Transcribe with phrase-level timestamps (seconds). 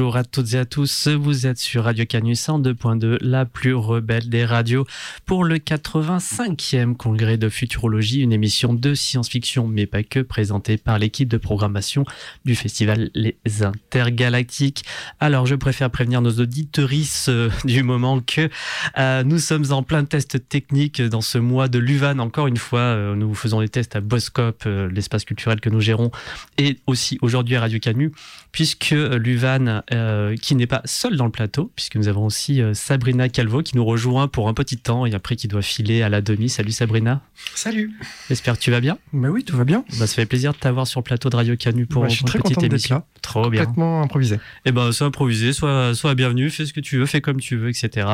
[0.00, 4.30] bonjour à toutes et à tous, vous êtes sur Radio Canus 102.2, la plus rebelle
[4.30, 4.86] des radios,
[5.26, 10.98] pour le 85e congrès de futurologie, une émission de science-fiction, mais pas que, présentée par
[10.98, 12.06] l'équipe de programmation
[12.46, 14.84] du festival Les Intergalactiques.
[15.18, 18.48] Alors, je préfère prévenir nos auditorices euh, du moment que
[18.96, 22.20] euh, nous sommes en plein test technique dans ce mois de Luvan.
[22.20, 26.10] Encore une fois, euh, nous faisons des tests à Boscop, l'espace culturel que nous gérons,
[26.56, 28.12] et aussi aujourd'hui à Radio Canus,
[28.52, 32.74] puisque Luvan, euh, qui n'est pas seul dans le plateau, puisque nous avons aussi euh,
[32.74, 36.08] Sabrina Calvo qui nous rejoint pour un petit temps et après qui doit filer à
[36.08, 36.48] la demi.
[36.48, 37.20] Salut Sabrina.
[37.54, 37.92] Salut.
[38.28, 38.98] J'espère que tu vas bien.
[39.12, 39.84] Bah oui, tout va bien.
[39.98, 42.16] Bah, ça fait plaisir de t'avoir sur le plateau de Radio Canu pour, bah, je
[42.16, 42.96] suis très petite émission.
[42.96, 43.04] Là.
[43.22, 43.64] Trop bien.
[43.64, 44.36] Complètement improvisé.
[44.36, 47.40] Et eh ben, soit improvisé, soit, soit bienvenu, fais ce que tu veux, fais comme
[47.40, 48.06] tu veux, etc.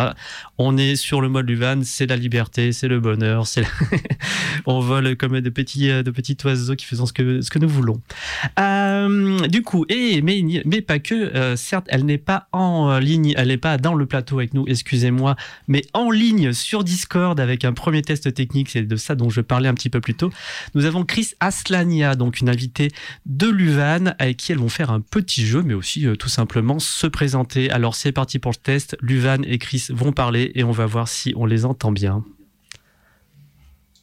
[0.58, 3.64] On est sur le mode Luvan, c'est la liberté, c'est le bonheur, c'est
[4.66, 7.68] on vole comme de petits, de petits oiseaux qui faisons ce que, ce que nous
[7.68, 8.00] voulons.
[8.58, 13.32] Euh, du coup, et, mais, mais pas que, euh, certes, elle n'est pas en ligne,
[13.36, 15.36] elle n'est pas dans le plateau avec nous, excusez-moi,
[15.68, 19.40] mais en ligne sur Discord avec un premier test technique, c'est de ça dont je
[19.40, 20.32] parlais un petit peu plus tôt.
[20.74, 22.90] Nous avons Chris Aslania, donc une invitée
[23.24, 26.80] de Luvan, avec qui elles vont faire un petit jeu, mais aussi euh, tout simplement
[26.80, 27.70] se présenter.
[27.70, 31.06] Alors c'est parti pour le test, Luvan et Chris vont parler et on va voir
[31.06, 32.24] si on les entend bien.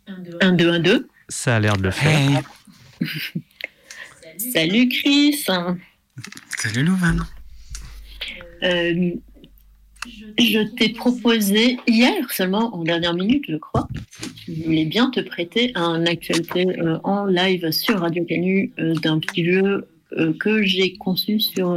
[0.07, 1.09] 1, 2, 1, 2.
[1.27, 2.41] Ça a l'air de le faire.
[4.38, 5.45] Salut Chris.
[6.58, 7.17] Salut Louvain.
[8.64, 9.11] Euh,
[10.38, 13.88] je t'ai proposé hier seulement, en dernière minute, je crois,
[14.47, 19.19] je voulais bien te prêter un actualité euh, en live sur Radio Canu euh, d'un
[19.19, 19.88] petit jeu
[20.40, 21.74] que j'ai conçu sur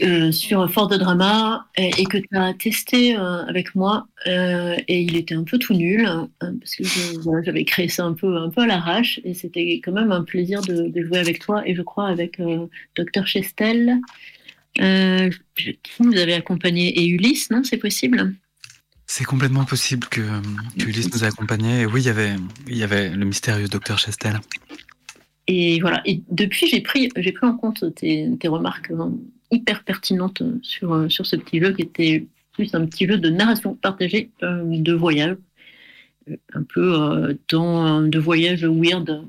[0.00, 5.02] euh, sur Fort de Drama et, que tu as testé euh, avec moi euh, et
[5.02, 6.84] il était un peu tout nul hein, parce que
[7.44, 10.62] j'avais créé ça un peu un peu à l'arrache et c'était quand même un plaisir
[10.62, 12.40] de, jouer avec toi et je crois avec
[12.96, 13.98] Dr Chestel
[14.74, 18.34] qui nous avait accompagné et Ulysse non c'est possible?
[19.06, 20.22] C'est complètement possible que,
[20.78, 22.36] Ulysse nous ait accompagnés et oui il y avait
[22.66, 24.40] il y avait le mystérieux Dr Chestel.
[25.48, 29.12] Et voilà et depuis j'ai pris j'ai pris en compte tes, tes remarques hein,
[29.52, 33.28] hyper pertinente sur, euh, sur ce petit jeu qui était plus un petit jeu de
[33.28, 35.36] narration partagée euh, de voyage,
[36.30, 39.24] euh, un peu dans de voyage weird.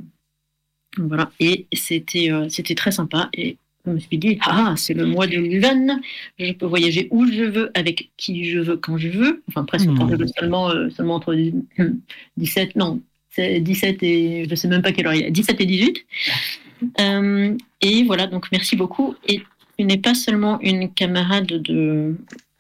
[0.97, 3.29] Voilà, et c'était c'était très sympa.
[3.33, 5.99] Et je me suis dit, ah, c'est le mois de Luvan,
[6.37, 9.43] je peux voyager où je veux, avec qui je veux, quand je veux.
[9.49, 11.35] Enfin, presque quand je veux, seulement, seulement entre
[12.37, 13.01] 17, non,
[13.35, 16.05] 17 et je sais même pas quelle heure il est, 17 et 18.
[17.81, 19.15] et voilà, donc merci beaucoup.
[19.27, 19.41] Et
[19.77, 22.15] tu n'es pas seulement une camarade de,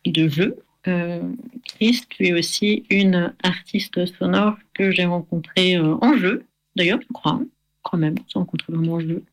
[0.05, 0.57] de jeu,
[0.87, 1.21] euh,
[1.65, 7.13] Chris, tu es aussi une artiste sonore que j'ai rencontrée euh, en jeu, d'ailleurs, je
[7.13, 7.45] crois, hein.
[7.83, 9.23] quand même, on s'est rencontrés vraiment en jeu.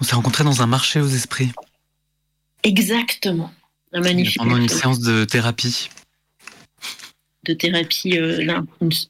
[0.00, 1.52] On s'est rencontrés dans un marché aux esprits.
[2.64, 3.52] Exactement.
[3.92, 4.38] Un magnifique.
[4.38, 5.88] Pendant une séance de thérapie
[7.48, 8.62] de thérapie, euh,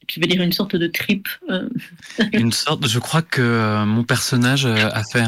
[0.06, 1.68] tu veux dire une sorte de trip euh.
[2.32, 5.24] Une sorte, je crois que euh, mon personnage a fait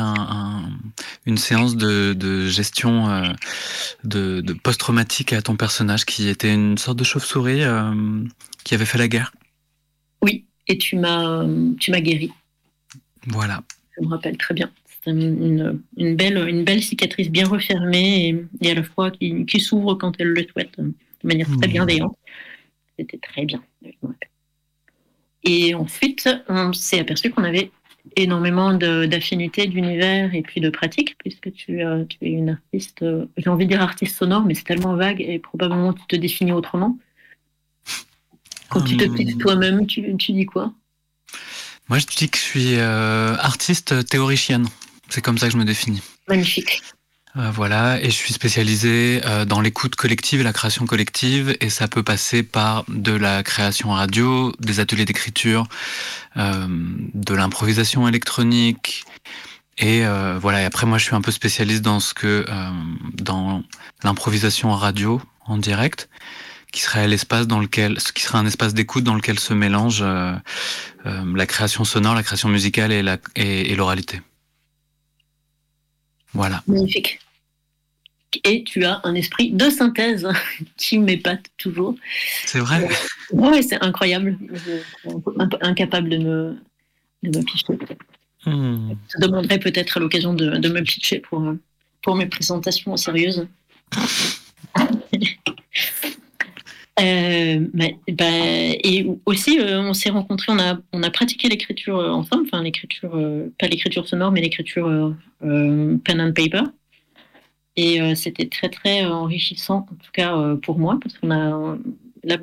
[1.26, 3.34] une séance de, gestion
[4.04, 7.62] de, post-traumatique à ton personnage qui était une sorte de chauve-souris
[8.65, 9.32] qui avait fait la guerre.
[10.22, 11.44] Oui, et tu m'as
[11.78, 12.32] tu m'as guéri.
[13.27, 13.62] Voilà.
[13.97, 14.71] Je me rappelle très bien.
[15.03, 20.12] C'est une, belle, une belle cicatrice bien refermée et, à la fois qui, s'ouvre quand
[20.19, 20.92] elle le souhaite de
[21.25, 22.10] manière très mmh.
[23.00, 23.62] C'était très bien.
[25.43, 27.71] Et ensuite, on s'est aperçu qu'on avait
[28.15, 33.25] énormément d'affinités d'univers et puis de pratiques, puisque tu, euh, tu es une artiste, euh,
[33.39, 36.53] j'ai envie de dire artiste sonore, mais c'est tellement vague et probablement tu te définis
[36.53, 36.98] autrement.
[38.69, 39.15] Quand tu te hum.
[39.15, 40.75] pitches toi-même, tu, tu, dis quoi?
[41.89, 44.66] Moi, je dis que je suis euh, artiste théoricienne.
[45.09, 46.03] C'est comme ça que je me définis.
[46.28, 46.83] Magnifique.
[47.36, 51.71] Euh, voilà, et je suis spécialisé euh, dans l'écoute collective et la création collective, et
[51.71, 55.68] ça peut passer par de la création radio, des ateliers d'écriture,
[56.36, 59.04] euh, de l'improvisation électronique,
[59.78, 60.03] et
[60.41, 60.60] voilà.
[60.60, 62.44] Et après, moi, je suis un peu spécialiste dans ce que
[63.15, 63.62] dans
[64.04, 66.10] l'improvisation radio en direct,
[66.71, 70.04] qui serait l'espace dans lequel, ce qui serait un espace d'écoute dans lequel se mélange
[71.06, 72.92] la création sonore, la création musicale
[73.36, 74.21] et l'oralité.
[76.34, 76.62] Voilà.
[76.66, 77.21] Magnifique.
[78.44, 80.28] Et tu as un esprit de synthèse
[80.77, 81.97] qui m'épate toujours.
[82.47, 82.88] C'est vrai.
[83.32, 84.38] Oui, c'est incroyable.
[85.60, 86.56] Incapable de me,
[87.24, 87.78] de me pitcher.
[88.47, 88.92] Hmm.
[89.12, 91.44] Je demanderai peut-être à l'occasion de, de, me pitcher pour,
[92.03, 93.47] pour mes présentations sérieuses.
[97.01, 97.87] Euh, bah,
[98.19, 100.53] et aussi, euh, on s'est rencontrés,
[100.93, 103.11] on a, pratiqué l'écriture ensemble, enfin l'écriture,
[103.59, 106.65] pas l'écriture sonore, mais l'écriture pen and paper.
[107.77, 111.79] Et c'était très très enrichissant, en tout cas pour moi, parce qu'on a,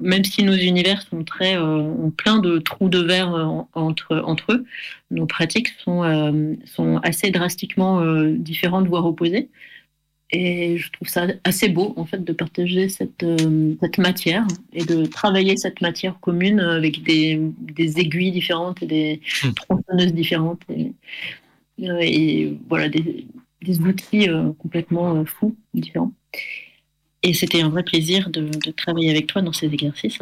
[0.01, 3.29] même si nos univers sont très, ont plein de trous de verre
[3.73, 4.13] entre,
[4.51, 4.65] eux,
[5.11, 9.49] nos pratiques sont assez drastiquement différentes, voire opposées.
[10.31, 14.83] Et je trouve ça assez beau, en fait, de partager cette, euh, cette matière et
[14.83, 19.51] de travailler cette matière commune avec des, des aiguilles différentes et des hmm.
[19.53, 20.61] tronçonneuses différentes.
[20.69, 20.91] Et,
[21.83, 23.25] euh, et voilà, des,
[23.61, 26.11] des outils euh, complètement fous, différents.
[27.23, 30.19] Et c'était un vrai plaisir de, de, travailler avec toi dans ces exercices.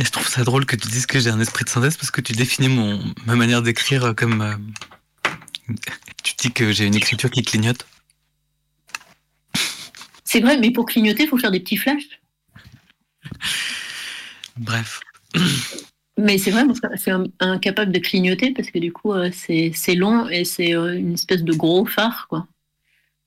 [0.00, 2.10] Et je trouve ça drôle que tu dises que j'ai un esprit de synthèse parce
[2.10, 4.58] que tu définis mon, ma manière d'écrire comme.
[6.24, 7.86] tu dis que j'ai une écriture qui clignote.
[10.34, 12.08] C'est vrai, mais pour clignoter, il faut faire des petits flashs.
[14.56, 15.00] Bref.
[16.18, 16.64] Mais c'est vrai,
[16.96, 21.14] c'est incapable de clignoter parce que du coup, euh, c'est long et c'est euh, une
[21.14, 22.48] espèce de gros phare, quoi.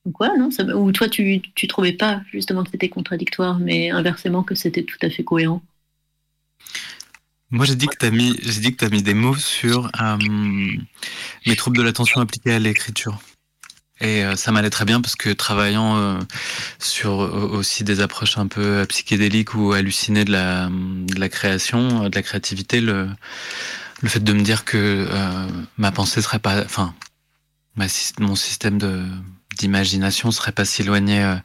[0.04, 4.42] Donc ouais, non, ou toi, tu, tu trouvais pas justement que c'était contradictoire, mais inversement
[4.42, 5.62] que c'était tout à fait cohérent.
[7.50, 9.90] Moi, j'ai dit que tu as mis, j'ai dit que as mis des mots sur
[9.98, 10.18] euh,
[11.46, 13.18] mes troubles de l'attention appliqués à l'écriture.
[14.00, 16.18] Et euh, ça m'allait très bien parce que travaillant euh,
[16.78, 22.14] sur aussi des approches un peu psychédéliques ou hallucinées de la, de la création, de
[22.14, 23.08] la créativité, le,
[24.00, 25.48] le fait de me dire que euh,
[25.78, 26.94] ma pensée serait pas, enfin,
[27.76, 27.86] ma,
[28.20, 29.04] mon système de
[29.56, 31.36] d'imagination serait pas si éloigné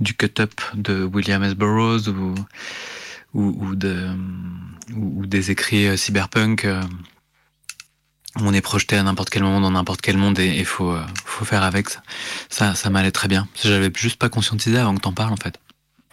[0.00, 1.54] du cut-up de William S.
[1.54, 2.34] Burroughs ou,
[3.32, 4.08] ou, ou de,
[4.96, 6.66] ou, ou, des écrits cyberpunk
[8.40, 11.02] on est projeté à n'importe quel moment dans n'importe quel monde et il faut, euh,
[11.24, 12.02] faut faire avec ça.
[12.48, 13.48] Ça, ça m'allait très bien.
[13.62, 15.58] J'avais juste pas conscientisé avant que t'en parles en fait.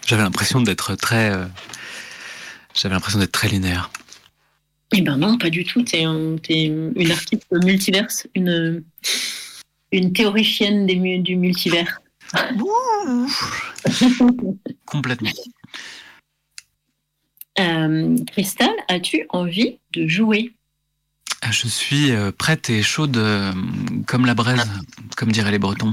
[0.05, 1.45] J'avais l'impression d'être très, euh,
[2.73, 3.89] j'avais l'impression d'être très linéaire.
[4.93, 5.81] Eh ben non, pas du tout.
[5.83, 8.83] T'es es une artiste multiverse, une,
[9.91, 12.01] une théoricienne des, du multivers.
[14.85, 15.31] Complètement.
[17.59, 20.54] Euh, Cristal, as-tu envie de jouer?
[21.51, 23.51] Je suis euh, prête et chaude euh,
[24.07, 24.69] comme la braise,
[25.15, 25.91] comme diraient les Bretons.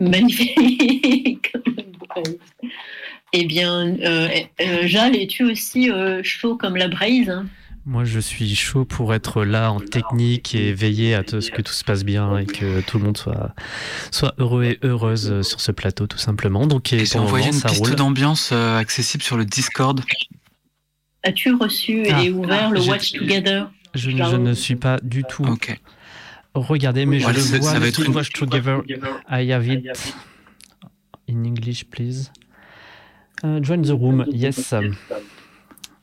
[0.00, 1.52] Magnifique.
[3.32, 4.28] eh bien, euh,
[4.84, 5.90] Jal, es-tu aussi
[6.22, 7.42] chaud comme la braise
[7.88, 11.72] moi, je suis chaud pour être là en technique et veiller à ce que tout
[11.72, 13.54] se passe bien et que tout le monde soit,
[14.10, 16.66] soit heureux et heureuse sur ce plateau, tout simplement.
[16.66, 20.00] Donc, et j'ai envoyé une piste d'ambiance accessible sur le Discord.
[21.22, 22.24] As-tu reçu et ah.
[22.24, 23.66] ouvert le Watch Together?
[23.96, 25.44] Je, ne suis pas du tout.
[25.44, 25.78] Ok.
[26.54, 27.72] Regardez, mais je le vois.
[27.72, 28.14] Ça va être une...
[28.14, 28.82] Watch Together.
[29.30, 29.86] I have it.
[31.28, 32.30] In English, please.
[33.44, 34.24] Uh, join the room.
[34.30, 34.72] Yes.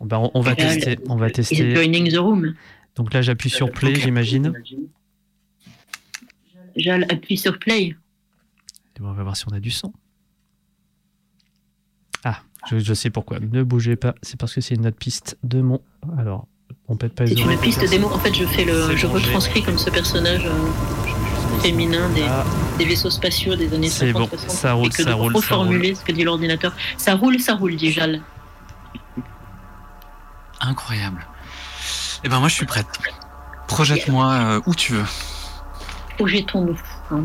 [0.02, 1.00] Ben, on, va tester.
[1.08, 1.74] On va tester.
[1.74, 2.54] Joining the room.
[2.96, 4.54] Donc là, j'appuie sur play, j'imagine.
[6.76, 7.96] J'appuie sur play.
[9.00, 9.94] on va voir si on a du son.
[12.24, 13.40] Ah, je, je sais pourquoi.
[13.40, 14.14] Ne bougez pas.
[14.22, 15.82] C'est parce que c'est une autre piste de mon.
[16.18, 16.48] Alors,
[17.18, 18.08] c'est une piste démo.
[18.08, 22.44] En fait, je fais le, je retranscris comme ce personnage euh, féminin des, ah.
[22.78, 25.36] des, vaisseaux spatiaux des années 50 bon, 60 ça roule, et que ça de roule,
[25.36, 26.74] reformuler ce que dit l'ordinateur.
[26.98, 28.22] Ça roule, ça roule, dit Jal.
[30.62, 31.26] Incroyable.
[32.24, 32.88] Eh ben moi, je suis prête.
[33.68, 35.06] Projette-moi euh, où tu veux.
[36.18, 36.80] Projetons-nous.
[37.12, 37.24] Hein.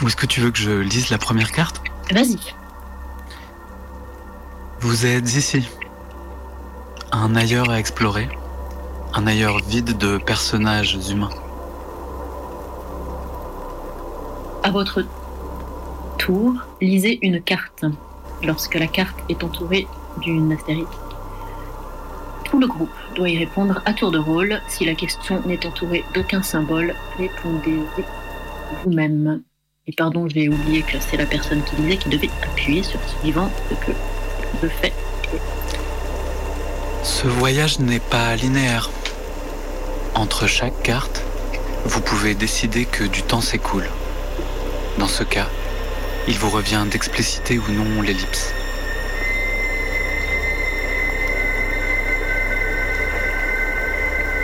[0.00, 1.80] Où est-ce que tu veux que je lise la première carte?
[2.12, 2.38] Vas-y.
[4.80, 5.68] Vous êtes ici
[7.12, 8.26] un ailleurs à explorer,
[9.12, 11.28] un ailleurs vide de personnages humains.
[14.62, 15.04] À votre
[16.18, 17.84] tour, lisez une carte
[18.42, 19.86] lorsque la carte est entourée
[20.22, 20.88] d'une astérisque.
[22.44, 24.60] Tout le groupe doit y répondre à tour de rôle.
[24.68, 27.78] Si la question n'est entourée d'aucun symbole, répondez
[28.82, 29.42] vous-même.
[29.86, 33.50] Et pardon, j'ai oublié que c'est la personne qui lisait qui devait appuyer sur suivant
[33.68, 33.92] ce que
[34.62, 34.92] je fais
[37.02, 38.90] ce voyage n'est pas linéaire.
[40.14, 41.22] Entre chaque carte,
[41.84, 43.88] vous pouvez décider que du temps s'écoule.
[44.98, 45.48] Dans ce cas,
[46.28, 48.54] il vous revient d'expliciter ou non l'ellipse.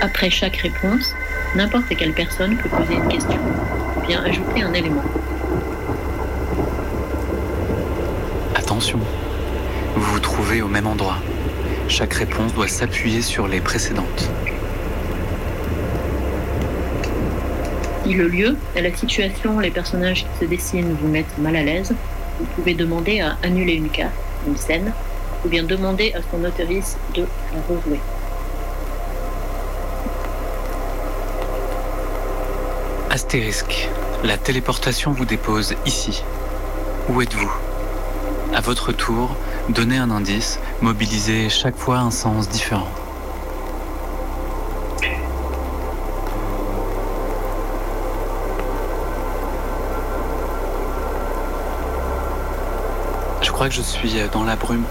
[0.01, 1.15] Après chaque réponse,
[1.55, 3.41] n'importe quelle personne peut poser une question
[3.97, 5.05] ou bien ajouter un élément.
[8.55, 8.99] Attention,
[9.95, 11.19] vous vous trouvez au même endroit.
[11.89, 14.31] Chaque réponse doit s'appuyer sur les précédentes.
[18.05, 21.95] Si le lieu, la situation, les personnages qui se dessinent vous mettent mal à l'aise,
[22.39, 24.13] Vous pouvez demander à annuler une carte,
[24.47, 24.93] une scène,
[25.45, 27.99] ou bien demander à son autoriste de la rejouer.
[33.11, 33.89] Astérisque.
[34.23, 36.23] La téléportation vous dépose ici.
[37.09, 37.68] Où êtes-vous?
[38.55, 39.37] À votre tour,
[39.69, 42.89] donnez un indice, mobilisez chaque fois un sens différent.
[53.43, 54.85] Je crois que je suis dans la brume.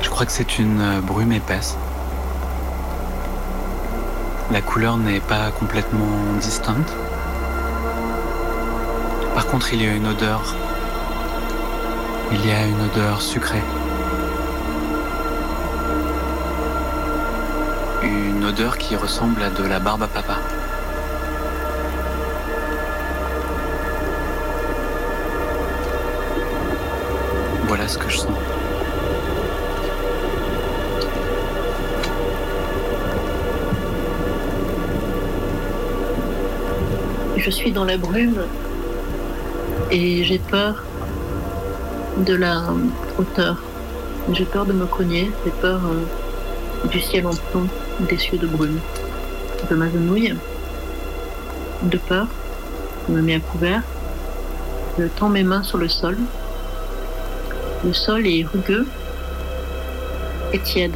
[0.00, 1.76] Je crois que c'est une brume épaisse.
[4.50, 6.92] La couleur n'est pas complètement distincte.
[9.36, 10.54] Par contre, il y a une odeur.
[12.32, 13.62] Il y a une odeur sucrée.
[18.02, 20.38] Une odeur qui ressemble à de la barbe à papa.
[27.68, 28.32] Voilà ce que je sens.
[37.36, 38.46] Je suis dans la brume
[39.90, 40.82] et j'ai peur
[42.18, 42.62] de la
[43.18, 43.62] hauteur.
[44.32, 47.68] J'ai peur de me cogner, j'ai peur euh, du ciel en plomb,
[48.08, 48.80] des cieux de brume.
[49.68, 50.34] Je m'agenouille
[51.82, 52.26] de peur,
[53.06, 53.82] je me mets à couvert,
[54.98, 56.16] je tends mes mains sur le sol.
[57.84, 58.86] Le sol est rugueux
[60.52, 60.94] et tiède.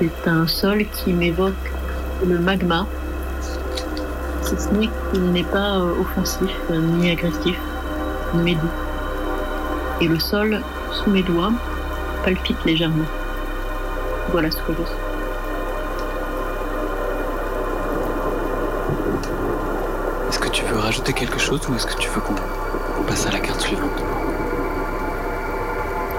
[0.00, 1.54] C'est un sol qui m'évoque
[2.26, 2.86] le magma
[4.58, 7.58] si ce n'est qu'il n'est pas euh, offensif, euh, ni agressif,
[8.34, 8.70] mais doux.
[10.00, 10.60] Et le sol,
[10.92, 11.52] sous mes doigts,
[12.24, 13.04] palpite légèrement.
[14.30, 14.96] Voilà ce que je sens.
[20.28, 23.30] Est-ce que tu veux rajouter quelque chose ou est-ce que tu veux qu'on passe à
[23.30, 24.02] la carte suivante?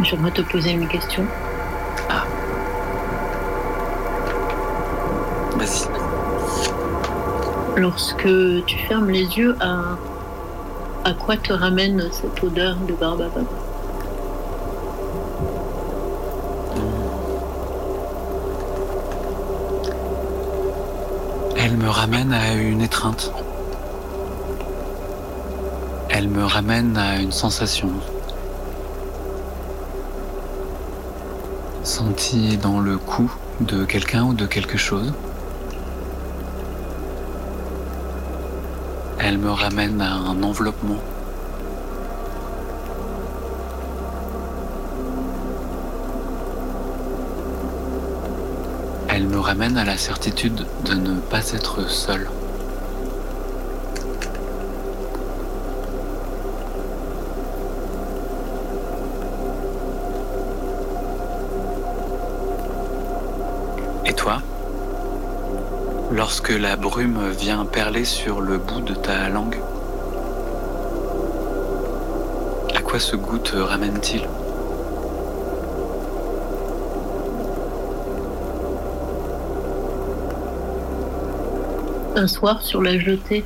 [0.02, 1.26] J'aimerais te poser une question.
[2.10, 2.24] Ah.
[5.58, 5.99] Vas-y.
[7.80, 8.28] Lorsque
[8.66, 13.46] tu fermes les yeux, à, quoi te ramène cette odeur de barbe à papa
[21.56, 23.32] Elle me ramène à une étreinte.
[26.10, 27.92] Elle me ramène à une sensation.
[31.84, 33.32] Sentie dans le cou
[33.62, 35.14] de quelqu'un ou de quelque chose.
[39.32, 40.98] Elle me ramène à un enveloppement.
[49.08, 52.28] Elle me ramène à la certitude de ne pas être seule.
[66.12, 69.60] Lorsque la brume vient perler sur le bout de ta langue,
[72.76, 74.28] à quoi ce goût te ramène-t-il?
[82.16, 83.46] Un soir sur la jetée,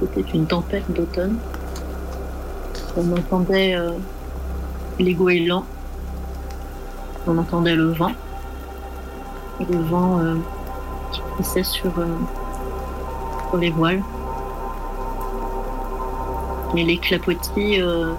[0.00, 1.38] c'était une tempête d'automne.
[2.98, 3.92] On entendait euh,
[4.98, 5.64] les goélands,
[7.26, 8.12] on entendait le vent.
[9.58, 10.34] Le vent euh,
[11.12, 12.06] qui plissait sur, euh,
[13.48, 14.02] sur les voiles.
[16.76, 18.12] Et les clapotis euh,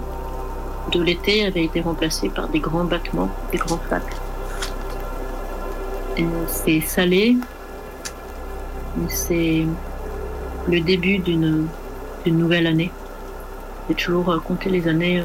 [0.92, 3.80] de l'été avaient été remplacés par des grands battements, des grands.
[6.16, 7.36] Et C'est salé,
[8.96, 9.66] mais c'est
[10.68, 11.66] le début d'une
[12.26, 12.92] nouvelle année.
[13.88, 15.22] J'ai toujours euh, compté les années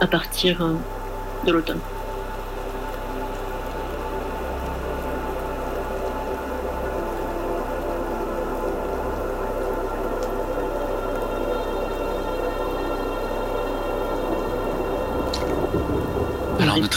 [0.00, 0.64] à partir
[1.46, 1.80] de l'automne.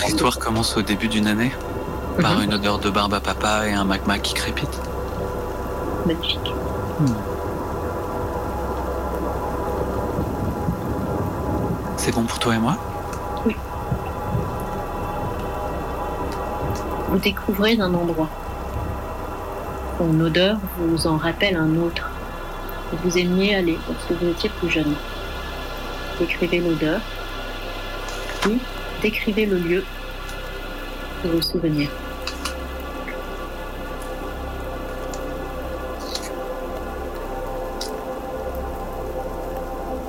[0.08, 1.52] Alors notre histoire commence au début d'une année
[2.22, 4.80] par une odeur de barbe à papa et un magma qui crépite.
[6.06, 6.54] Magnifique.
[11.98, 12.78] C'est bon pour toi et moi?
[17.10, 18.30] Vous découvrez un endroit.
[19.98, 22.10] Son odeur vous en rappelle un autre.
[23.04, 24.94] Vous aimiez aller lorsque vous étiez plus jeune.
[26.18, 27.02] Décrivez l'odeur,
[28.42, 28.60] puis
[29.02, 29.84] décrivez le lieu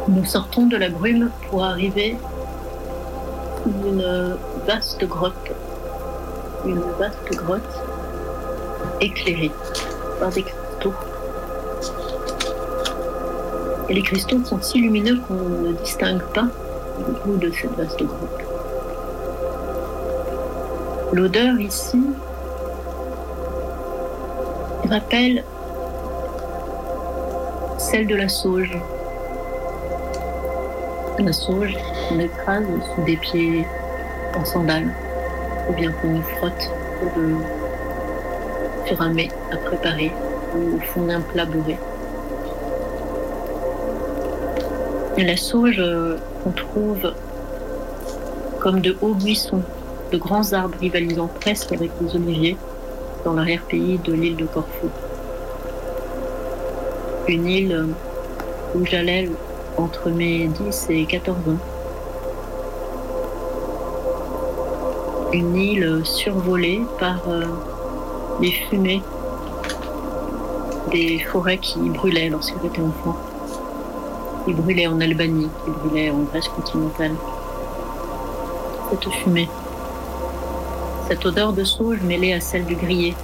[0.09, 2.17] nous sortons de la brume pour arriver
[3.67, 5.35] dans une vaste grotte,
[6.65, 7.83] une vaste grotte
[9.01, 9.51] éclairée
[10.21, 10.95] par des cristaux.
[13.89, 16.47] Et les cristaux sont si lumineux qu'on ne distingue pas
[16.99, 18.48] le bout de cette vaste grotte.
[21.11, 22.03] L'odeur ici
[24.91, 25.43] rappelle
[27.79, 28.79] celle de la sauge.
[31.19, 31.75] La sauge
[32.09, 33.67] qu'on écrase sous des pieds
[34.37, 34.93] en sandales,
[35.71, 36.71] ou bien qu'on frotte
[38.85, 40.13] sur un mets à préparer
[40.55, 41.79] ou au fond d'un plat bourré.
[45.17, 45.83] La sauge
[46.45, 47.13] qu'on trouve
[48.61, 49.63] comme de hauts buissons,
[50.13, 52.57] de grands arbres rivalisant presque avec les oliviers
[53.25, 54.89] dans l'arrière-pays de l'île de Corfou
[57.29, 57.87] une île
[58.75, 59.29] où j'allais
[59.77, 61.59] entre mes 10 et 14 ans.
[65.33, 67.45] Une île survolée par euh,
[68.41, 69.03] les fumées
[70.91, 73.17] des forêts qui brûlaient lorsque j'étais enfant.
[74.47, 77.13] Qui brûlaient en Albanie, qui brûlaient en Grèce continentale.
[78.91, 79.51] Cette fumée,
[81.09, 83.15] cette odeur de sauge mêlée à celle du grillé.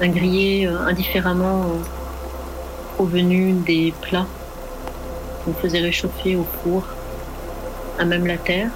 [0.00, 1.64] Un grillé euh, indifféremment
[3.00, 4.28] euh, venu des plats
[5.44, 6.84] qu'on faisait réchauffer au four,
[7.98, 8.70] à même la terre,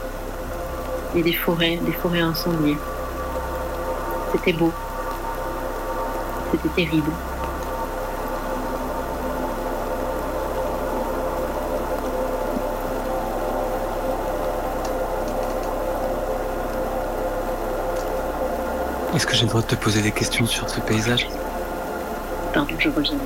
[1.14, 2.76] et des forêts, des forêts incendiées.
[4.32, 4.72] C'était beau.
[6.50, 7.12] C'était terrible.
[19.16, 21.26] Est-ce que j'ai le droit de te poser des questions sur ce paysage
[22.52, 23.16] Pardon, je reviens.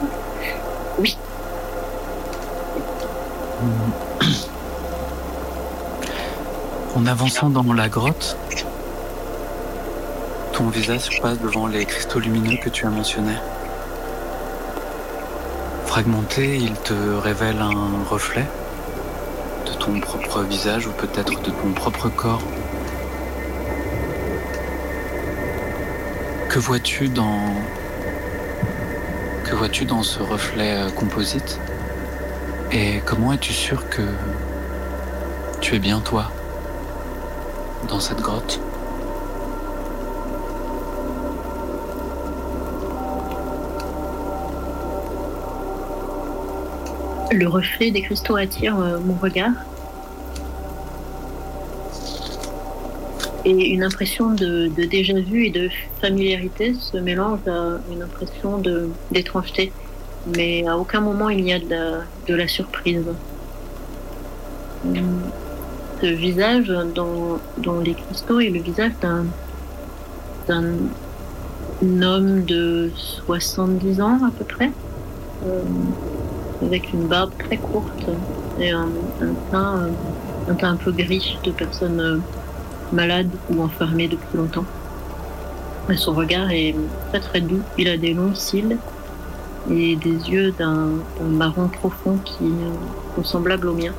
[1.01, 1.19] Oui.
[6.95, 8.37] En avançant dans la grotte,
[10.53, 13.39] ton visage passe devant les cristaux lumineux que tu as mentionnés.
[15.87, 18.47] Fragmenté, il te révèle un reflet
[19.67, 22.43] de ton propre visage ou peut-être de ton propre corps.
[26.51, 27.09] Que vois-tu
[29.85, 31.61] dans ce reflet euh, composite?
[32.73, 34.03] Et comment es-tu sûr que
[35.61, 36.33] tu es bien toi
[37.89, 38.59] dans cette grotte?
[47.31, 49.53] Le reflet des cristaux attire euh, mon regard
[53.51, 55.69] Une impression de, déjà-vu et de
[56.01, 58.63] familiarité se mélange à une impression
[59.11, 59.73] d'étrangeté.
[60.37, 63.05] Mais à aucun moment il n'y a de la, surprise.
[66.03, 70.65] Ce visage dans, les cristaux est le visage d'un
[72.03, 72.91] homme de
[73.27, 74.71] 70 ans à peu près,
[75.47, 75.63] euh,
[76.63, 78.07] avec une barbe très courte
[78.61, 78.89] et un,
[79.23, 82.23] un teint un peu gris de personne
[82.93, 84.65] malade ou enfermé depuis longtemps.
[85.97, 86.75] son regard est
[87.11, 87.63] très très doux.
[87.79, 88.77] Il a des longs cils
[89.71, 90.89] et des yeux d'un
[91.21, 92.53] marron profond qui
[93.17, 93.95] sont semblables aux miens.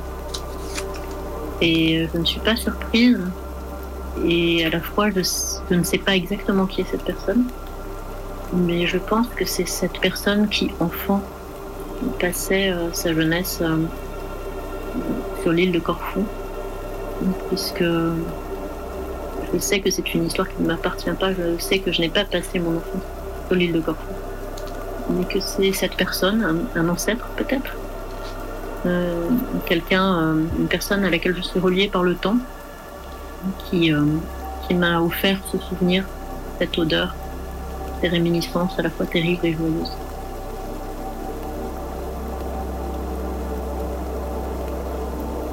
[1.60, 3.20] Et je ne suis pas surprise.
[4.24, 5.20] Et à la fois, je,
[5.74, 7.44] ne sais pas exactement qui est cette personne.
[8.52, 11.22] Mais je pense que c'est cette personne qui, enfant,
[12.20, 13.76] passait euh, sa jeunesse euh,
[15.42, 16.24] sur l'île de Corfou.
[17.48, 17.84] Puisque
[19.52, 21.32] je sais que c'est une histoire qui ne m'appartient pas.
[21.32, 23.02] Je sais que je n'ai pas passé mon enfance
[23.46, 24.12] sur l'île de Corfou.
[25.10, 27.76] Mais que c'est cette personne, un, ancêtre peut-être,
[28.86, 29.28] euh,
[29.66, 32.36] quelqu'un, euh, une personne à laquelle je suis reliée par le temps,
[33.64, 34.04] qui, euh,
[34.66, 36.04] qui m'a offert ce souvenir,
[36.58, 37.14] cette odeur,
[38.00, 39.92] ces réminiscences à la fois terribles et joyeuses.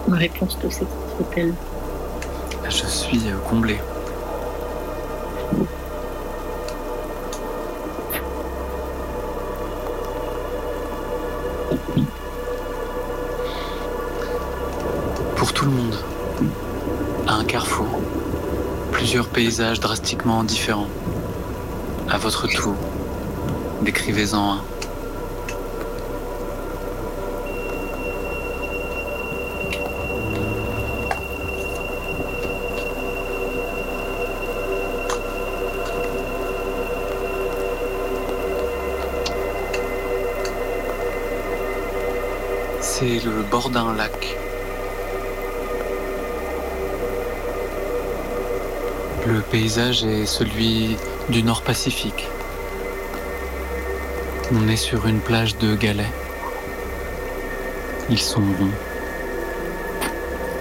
[0.07, 0.87] Ma réponse de cette
[1.35, 1.53] elle
[2.69, 3.79] je suis euh, comblé.
[15.35, 15.95] Pour tout le monde,
[17.27, 17.87] à un carrefour,
[18.91, 20.87] plusieurs paysages drastiquement différents.
[22.09, 22.75] À votre tour,
[23.81, 24.61] décrivez-en un.
[43.49, 44.37] Bord d'un lac.
[49.25, 50.97] Le paysage est celui
[51.29, 52.27] du Nord Pacifique.
[54.51, 56.11] On est sur une plage de galets.
[58.09, 58.77] Ils sont ronds.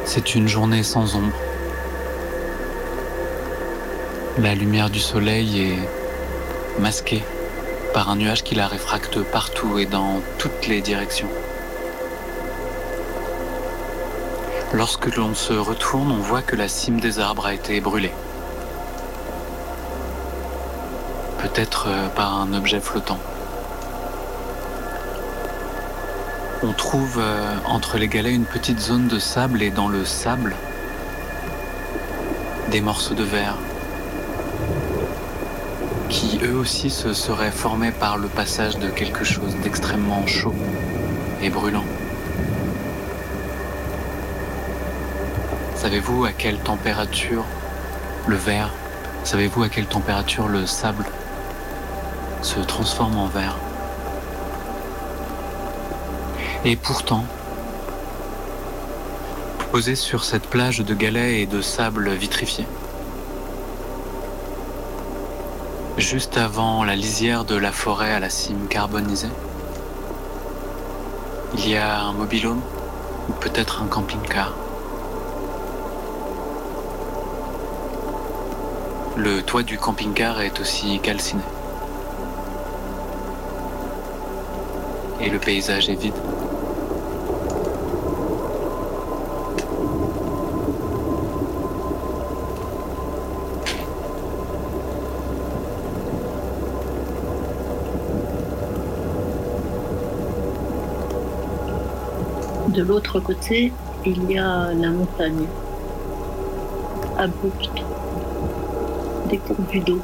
[0.04, 1.36] C'est une journée sans ombre.
[4.38, 7.22] La lumière du soleil est masquée
[7.92, 11.28] par un nuage qui la réfracte partout et dans toutes les directions.
[14.74, 18.12] Lorsque l'on se retourne, on voit que la cime des arbres a été brûlée.
[21.38, 23.18] Peut-être euh, par un objet flottant.
[26.62, 30.54] On trouve euh, entre les galets une petite zone de sable et dans le sable,
[32.70, 33.56] des morceaux de verre
[36.08, 40.54] qui eux aussi se seraient formés par le passage de quelque chose d'extrêmement chaud
[41.42, 41.84] et brûlant.
[45.78, 47.44] Savez-vous à quelle température
[48.26, 48.70] le verre,
[49.22, 51.04] savez-vous à quelle température le sable
[52.42, 53.54] se transforme en verre?
[56.64, 57.24] Et pourtant,
[59.70, 62.66] posé sur cette plage de galets et de sable vitrifié,
[65.96, 69.30] juste avant la lisière de la forêt à la cime carbonisée,
[71.54, 72.62] il y a un mobilhome
[73.28, 74.52] ou peut-être un camping-car.
[79.18, 81.42] Le toit du camping-car est aussi calciné.
[85.20, 86.14] Et le paysage est vide.
[102.68, 103.72] De l'autre côté,
[104.06, 105.48] il y a la montagne,
[109.28, 110.00] dépourvue d'eau.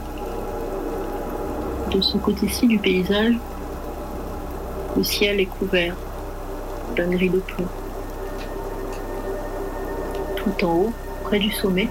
[1.91, 3.35] De ce côté-ci du paysage,
[4.97, 5.97] le ciel est couvert
[6.97, 7.67] d'un gris de plomb.
[10.37, 10.93] Tout en haut,
[11.25, 11.89] près du sommet,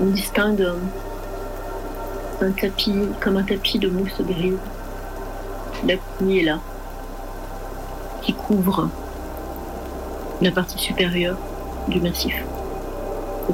[0.00, 0.66] on distingue
[2.40, 4.58] un tapis, comme un tapis de mousse grise.
[5.86, 6.58] La pluie est là,
[8.22, 8.88] qui couvre
[10.40, 11.36] la partie supérieure
[11.88, 12.34] du massif,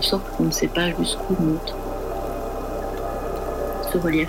[0.03, 1.75] sorte qu'on ne sait pas jusqu'où monte
[3.93, 4.29] ce relief.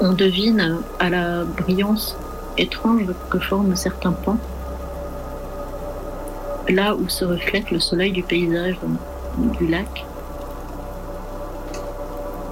[0.00, 2.16] On devine à la brillance
[2.58, 4.38] étrange que forment certains pans,
[6.68, 8.76] là où se reflète le soleil du paysage
[9.58, 10.04] du lac,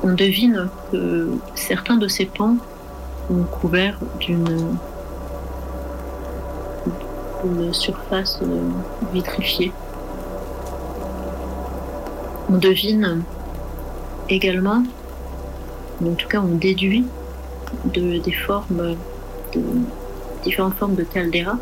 [0.02, 2.56] on devine que certains de ces pans
[3.28, 4.76] sont couverts d'une
[7.72, 8.40] surface
[9.12, 9.72] vitrifiée.
[12.50, 13.22] On devine
[14.28, 14.82] également,
[16.04, 17.04] en tout cas on déduit,
[17.86, 18.96] de, des formes,
[19.54, 19.60] de
[20.42, 21.56] différentes formes de caldeira,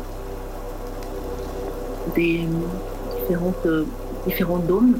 [2.15, 2.41] des
[4.25, 4.99] différents dômes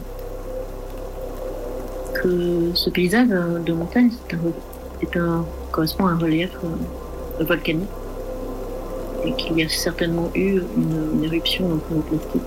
[2.13, 4.11] que ce paysage de montagne
[5.01, 7.89] est un, correspond à un relief euh, volcanique
[9.25, 12.41] et qu'il y a certainement eu une, éruption le plastique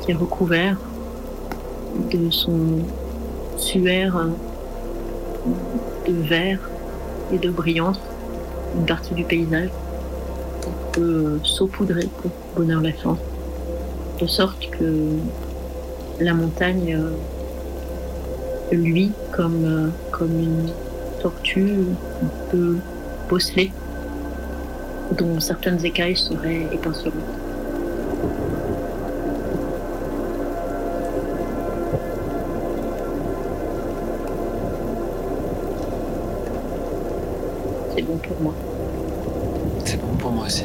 [0.00, 0.76] qui est recouvert
[2.10, 2.78] de son
[3.56, 4.28] suaire
[6.06, 6.60] de verre
[7.32, 8.00] et de brillance
[8.76, 9.70] une partie du paysage
[10.66, 13.18] on peut saupoudrer pour bonheur la chance.
[14.20, 15.16] De sorte que
[16.20, 20.70] la montagne euh, lui comme, euh, comme une
[21.22, 21.86] tortue
[22.22, 22.76] un peu
[23.28, 23.72] bosselée,
[25.12, 27.14] dont certaines écailles seraient étincelantes.
[37.94, 38.54] C'est bon pour moi.
[39.84, 40.64] C'est bon pour moi aussi.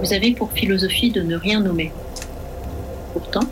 [0.00, 1.90] Vous avez pour philosophie de ne rien nommer.
[3.14, 3.48] Pourtant,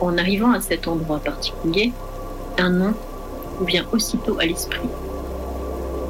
[0.00, 1.92] en arrivant à cet endroit particulier,
[2.58, 2.94] un nom
[3.58, 4.88] vous vient aussitôt à l'esprit.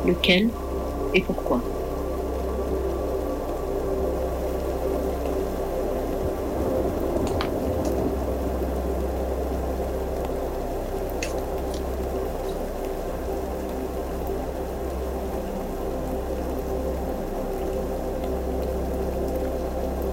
[0.07, 0.51] Lequel
[1.15, 1.63] et pourquoi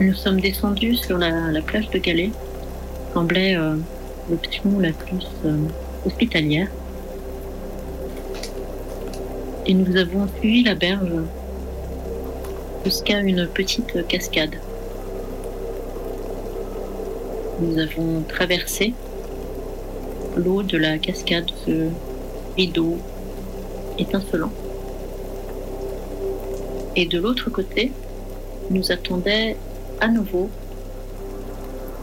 [0.02, 2.32] Nous sommes descendus sur la, plage de Calais
[3.14, 3.76] semblait euh,
[4.30, 5.58] l'option la plus euh,
[6.06, 6.70] hospitalière.
[9.68, 11.14] Et nous avons suivi la berge
[12.84, 14.56] jusqu'à une petite cascade.
[17.60, 18.94] Nous avons traversé
[20.36, 21.90] l'eau de la cascade, ce
[22.58, 22.98] rideau
[24.00, 24.52] étincelant.
[26.96, 27.92] Et de l'autre côté,
[28.72, 29.56] nous attendait
[30.00, 30.50] à nouveau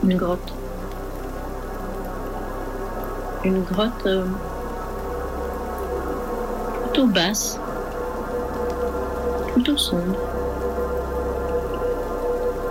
[0.05, 0.53] une grotte.
[3.44, 4.25] Une grotte euh,
[7.06, 7.58] basse,
[9.52, 10.16] plutôt sombre,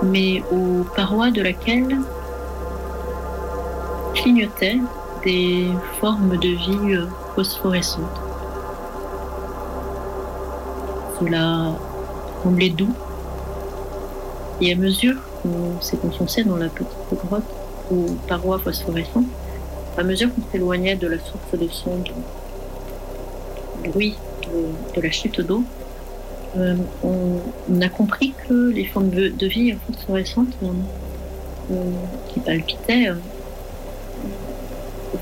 [0.03, 1.97] mais aux parois de laquelle
[4.13, 4.79] clignotaient
[5.23, 5.67] des
[5.99, 8.03] formes de vie euh, phosphorescentes.
[11.19, 11.73] Cela
[12.43, 12.93] semblait doux.
[14.61, 16.89] Et à mesure qu'on s'est enfoncé dans la petite
[17.25, 17.43] grotte
[17.91, 19.25] aux parois phosphorescentes,
[19.97, 21.57] à mesure qu'on s'éloignait de la source de
[22.03, 22.11] du
[23.87, 24.15] bruit
[24.95, 25.63] de, la chute d'eau,
[26.57, 31.75] euh, on, a compris que les formes de, vie phosphorescentes euh,
[32.29, 33.11] qui palpitaient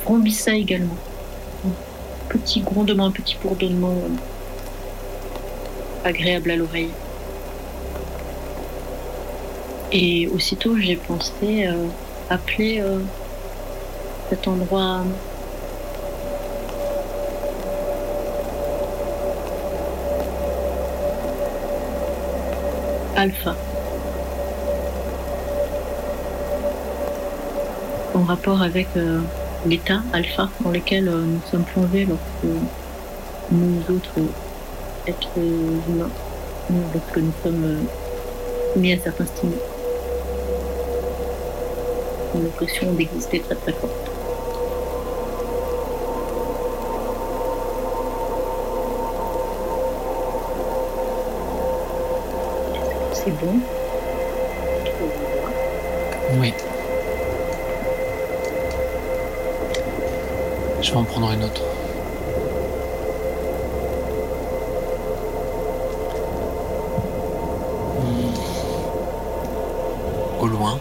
[0.06, 0.96] grandissait également.
[1.66, 4.10] Un petit grondement, un petit bourdonnement euh,
[6.08, 6.92] agréable à l'oreille.
[9.92, 11.88] Et aussitôt, j'ai pensé euh,
[12.30, 13.00] appeler euh,
[14.30, 15.04] cet endroit
[28.14, 28.88] En rapport avec
[29.66, 32.56] l'état alpha dans lequel euh, nous sommes plongés lorsque
[33.52, 34.20] nous autres
[35.08, 36.10] êtres humains,
[36.94, 39.58] lorsque nous sommes euh, mis à certains stimuli.
[42.36, 44.15] L'impression d'exister très très forte.
[53.26, 53.60] C'est bon.
[56.40, 56.54] Oui.
[60.80, 61.64] Je vais en prendre une autre.
[68.00, 68.36] Hmm.
[70.40, 70.80] Au loin,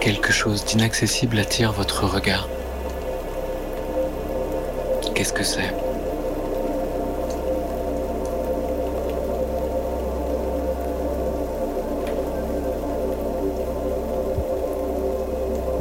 [0.00, 2.46] quelque chose d'inaccessible attire votre regard.
[5.14, 5.72] Qu'est-ce que c'est?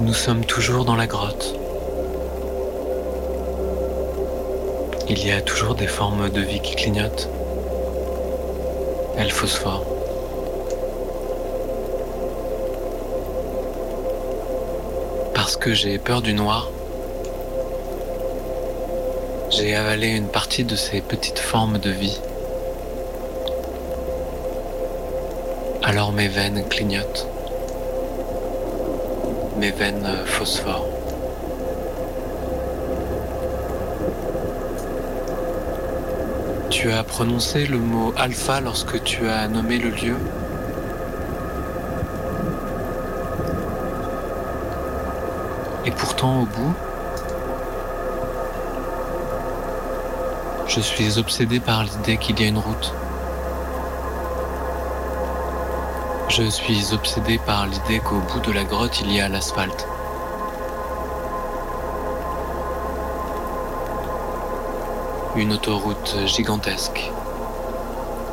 [0.07, 1.53] Nous sommes toujours dans la grotte.
[5.09, 7.27] Il y a toujours des formes de vie qui clignotent.
[9.17, 9.83] Elles phosphorent.
[15.33, 16.71] Parce que j'ai peur du noir,
[19.49, 22.17] j'ai avalé une partie de ces petites formes de vie.
[25.83, 27.27] Alors mes veines clignotent.
[29.59, 30.85] Mes veines phosphorent.
[36.69, 40.15] Tu as prononcé le mot alpha lorsque tu as nommé le lieu?
[45.85, 46.73] Et pourtant au bout,
[50.67, 52.93] je suis obsédé par l'idée qu'il y a une route.
[56.37, 59.87] Je suis obsédé par l'idée qu'au bout de la grotte, il y a l'asphalte.
[65.35, 67.11] une autoroute gigantesque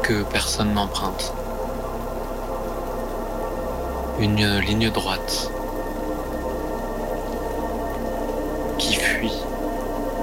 [0.03, 1.33] que personne n'emprunte.
[4.19, 5.51] Une ligne droite
[8.77, 9.33] qui fuit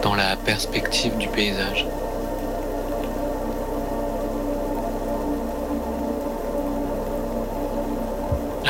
[0.03, 1.87] dans la perspective du paysage.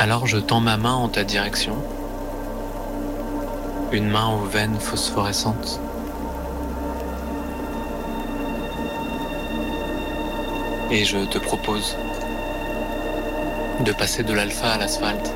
[0.02, 1.76] Alors je tends ma main en ta direction,
[3.92, 5.78] une main aux veines phosphorescentes.
[10.90, 11.96] et je te propose
[13.84, 15.32] de passer de l'alpha à l'asphalte.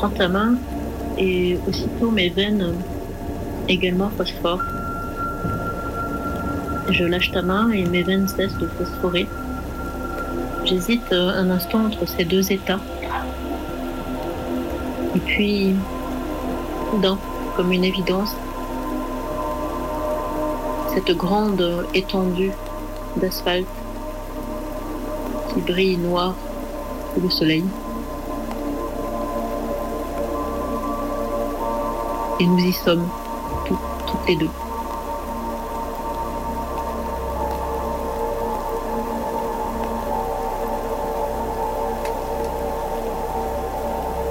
[0.00, 0.54] Prends ta main
[1.18, 2.72] et aussitôt mes veines
[3.68, 4.62] également phosphore.
[6.88, 9.26] Je lâche ta main et mes veines cessent de phosphorer.
[10.64, 12.80] J'hésite un instant entre ces deux états.
[15.14, 15.74] Et puis,
[16.90, 17.18] soudain,
[17.54, 18.34] comme une évidence,
[20.94, 22.52] cette grande étendue
[23.16, 23.66] d'asphalte
[25.52, 26.34] qui brille noir
[27.12, 27.64] sous le soleil.
[32.40, 33.06] Et nous y sommes,
[33.66, 34.48] toutes les deux.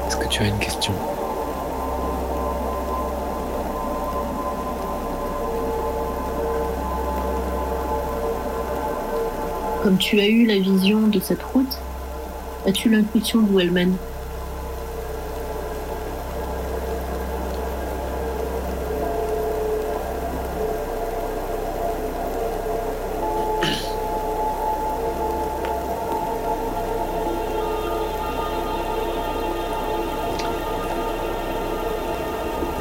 [0.08, 0.94] Est-ce que tu as une question?
[9.84, 11.78] Comme tu as eu la vision de cette route,
[12.66, 13.96] as-tu l'intuition d'où elle mène?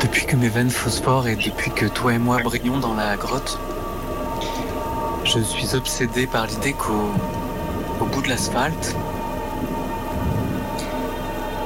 [0.01, 3.59] Depuis que mes veines phosphorent et depuis que toi et moi brillons dans la grotte,
[5.25, 7.11] je suis obsédé par l'idée qu'au
[8.01, 8.95] au bout de l'asphalte,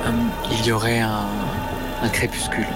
[0.06, 1.26] hum, il y aurait un,
[2.02, 2.66] un crépuscule.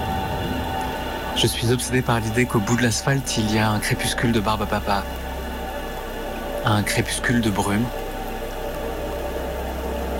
[1.35, 4.39] Je suis obsédé par l'idée qu'au bout de l'asphalte, il y a un crépuscule de
[4.39, 5.03] barbe à papa,
[6.65, 7.85] un crépuscule de brume,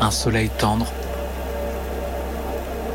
[0.02, 0.88] un soleil tendre,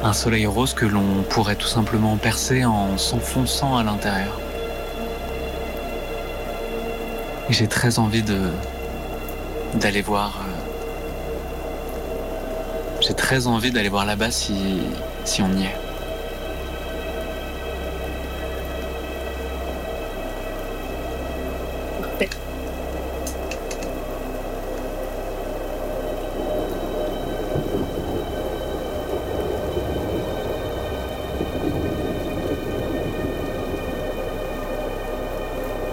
[0.02, 4.38] un soleil rose que l'on pourrait tout simplement percer en s'enfonçant à l'intérieur.
[7.48, 8.50] J'ai très envie de
[9.74, 10.40] d'aller voir.
[10.40, 10.50] euh,
[13.00, 14.54] J'ai très envie d'aller voir là-bas si
[15.24, 15.81] si on y est.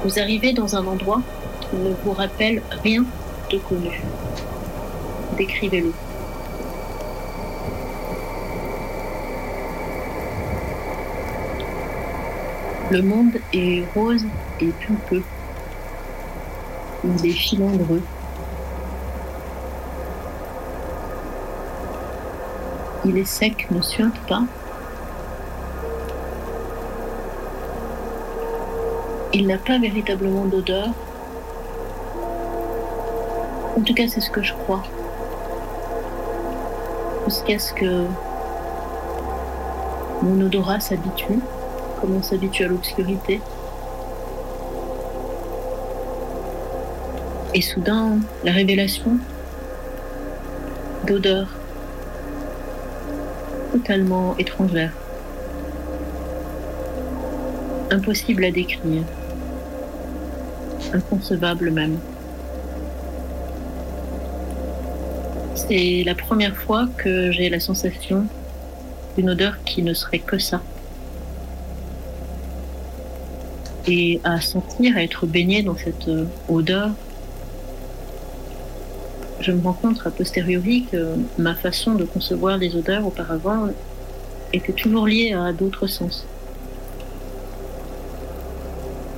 [0.10, 1.22] Vous arrivez dans un endroit
[1.62, 3.06] qui ne vous rappelle rien
[3.52, 4.02] de connu.
[5.38, 5.94] Décrivez-le.
[12.90, 14.26] Le monde est rose
[14.60, 15.22] et pulpeux.
[17.04, 18.02] Il est filandreux.
[23.06, 24.42] Il est sec, ne suinte pas.
[29.32, 30.90] Il n'a pas véritablement d'odeur.
[33.78, 34.84] En tout cas, c'est ce que je crois.
[37.26, 38.06] Jusqu'à ce que
[40.24, 41.40] mon odorat s'habitue,
[42.02, 43.40] comme on s'habitue à l'obscurité.
[47.54, 49.18] Et soudain, la révélation
[51.06, 51.50] d'odeurs
[53.72, 54.94] totalement étrangères,
[57.92, 59.04] impossible à décrire,
[60.94, 61.98] inconcevable même.
[65.56, 68.26] C'est la première fois que j'ai la sensation
[69.18, 70.62] d'une odeur qui ne serait que ça.
[73.88, 76.92] Et à sentir, à être baigné dans cette euh, odeur,
[79.42, 83.68] je me rends compte a posteriori que ma façon de concevoir les odeurs auparavant
[84.54, 86.26] était toujours liée à d'autres sens.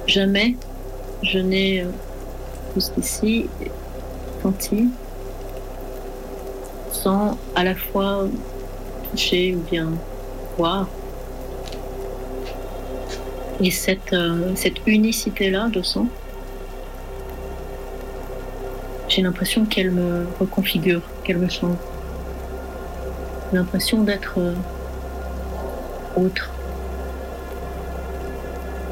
[0.08, 0.56] Jamais
[1.24, 1.92] je n'ai euh,
[2.76, 3.48] jusqu'ici
[4.42, 4.90] senti
[6.92, 8.28] sans à la fois
[9.10, 9.90] toucher ou bien
[10.58, 10.88] voir.
[13.60, 16.08] Et cette, euh, cette unicité-là de son,
[19.08, 21.78] j'ai l'impression qu'elle me reconfigure, qu'elle me change.
[23.52, 24.54] J'ai l'impression d'être euh,
[26.16, 26.50] autre.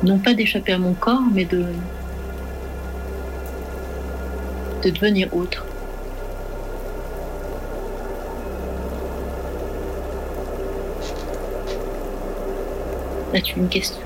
[0.03, 1.65] Non pas d'échapper à mon corps, mais de,
[4.83, 5.65] de devenir autre.
[13.33, 14.01] As-tu une question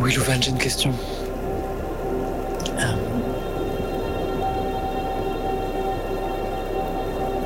[0.00, 0.92] Oui, Louvain, j'ai une question.
[2.78, 2.94] Euh,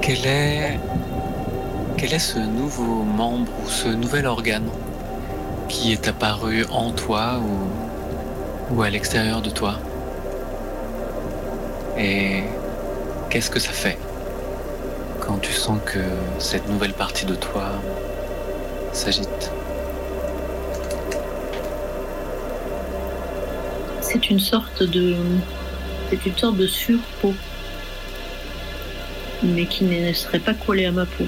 [0.01, 0.81] Quel est,
[1.97, 4.69] quel est ce nouveau membre ou ce nouvel organe?
[5.73, 7.41] Qui est apparu en toi
[8.71, 9.79] ou, à l'extérieur de toi
[11.99, 12.43] Et
[13.31, 13.99] qu'est-ce que ça fait
[15.21, 16.01] quand tu sens que
[16.39, 17.71] cette nouvelle partie de toi
[18.93, 19.51] s'agite?
[24.03, 25.17] C'est une sorte de
[26.11, 27.35] c'est une sorte de surpeau,
[29.43, 31.25] mais qui ne serait pas collée à ma peau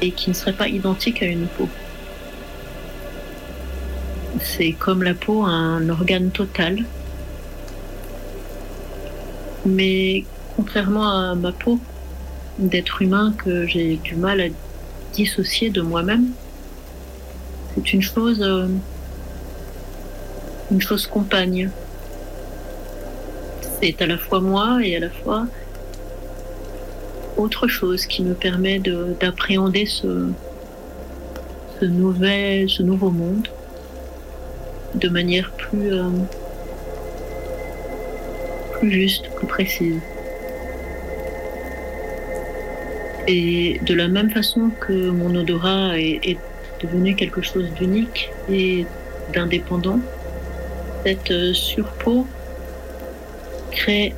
[0.00, 1.68] et qui ne serait pas identique à une peau.
[4.40, 6.84] C'est comme la peau un organe total,
[9.66, 10.24] mais
[10.56, 11.78] contrairement à ma peau
[12.58, 14.46] d'être humain que j'ai du mal à
[15.12, 16.30] dissocier de moi-même,
[17.74, 18.66] c'est une chose, euh,
[20.70, 21.70] une chose compagne.
[23.80, 25.46] C'est à la fois moi et à la fois
[27.36, 28.80] autre chose qui me permet
[29.20, 30.28] d'appréhender ce,
[31.80, 33.48] ce, nouveau monde
[34.94, 36.08] de manière plus, euh,
[38.72, 40.00] plus juste, plus précise.
[43.26, 46.38] Et de la même façon que mon odorat est
[46.82, 48.86] devenu quelque chose d'unique et
[49.34, 50.00] d'indépendant,
[51.04, 52.26] cette euh, surpeau
[53.70, 54.14] crée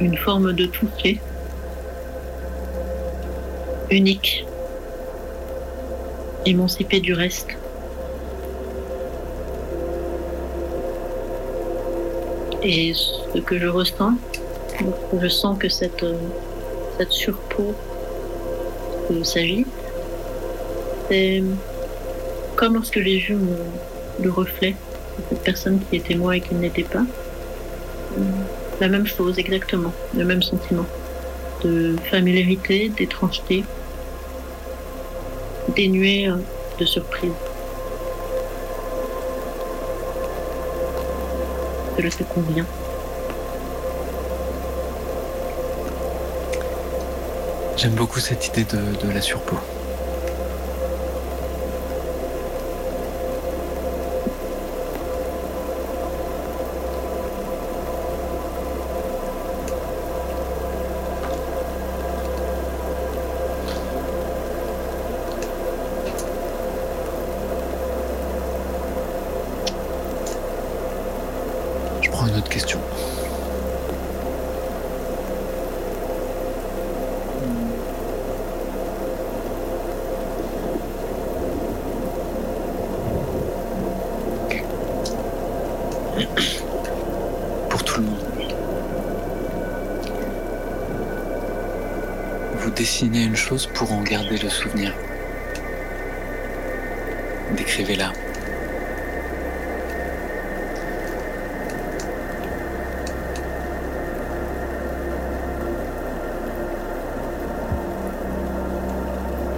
[0.00, 1.20] une forme de toucher
[3.90, 4.46] unique,
[6.46, 7.59] émancipé du reste.
[12.62, 14.14] Et ce que je ressens,
[15.20, 16.16] je sens que cette, euh,
[16.98, 17.74] cette surpeau
[19.24, 19.66] s'agit,
[21.08, 21.42] c'est
[22.54, 23.36] comme lorsque j'ai vu
[24.22, 27.04] le reflet de cette personne qui était moi et qui ne l'était pas.
[28.80, 30.86] La même chose, exactement, le même sentiment
[31.62, 33.64] de familiarité, d'étrangeté,
[35.74, 36.36] dénué euh,
[36.78, 37.32] de surprise.
[42.00, 42.64] Cela te convient.
[47.76, 49.58] J'aime beaucoup cette idée de, la surpeau.
[93.50, 94.94] Pour en garder le souvenir.
[97.56, 98.12] Décrivez-la.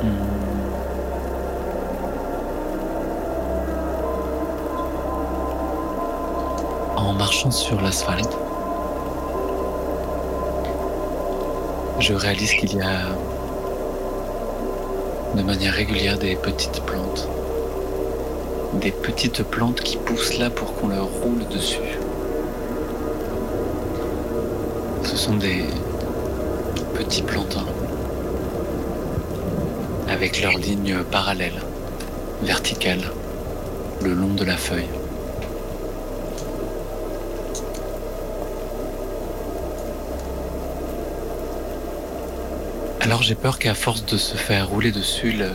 [0.02, 0.16] Hmm.
[6.96, 8.38] En marchant sur l'asphalte,
[12.00, 13.14] je réalise qu'il y a
[15.34, 17.28] de manière régulière des petites plantes.
[18.74, 21.98] Des petites plantes qui poussent là pour qu'on leur roule dessus.
[25.04, 25.64] Ce sont des
[26.94, 27.66] petits plantains
[30.08, 31.62] avec leurs lignes parallèles,
[32.42, 33.10] verticales,
[34.02, 34.88] le long de la feuille.
[43.02, 45.50] Alors j'ai peur qu'à force de se faire rouler dessus, le,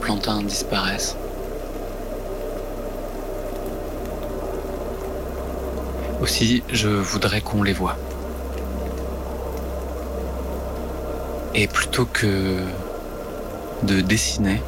[0.00, 1.16] plantain disparaisse.
[6.20, 7.96] Aussi, je voudrais qu'on les voit.
[11.56, 12.60] Et plutôt que
[13.82, 14.62] de dessiner,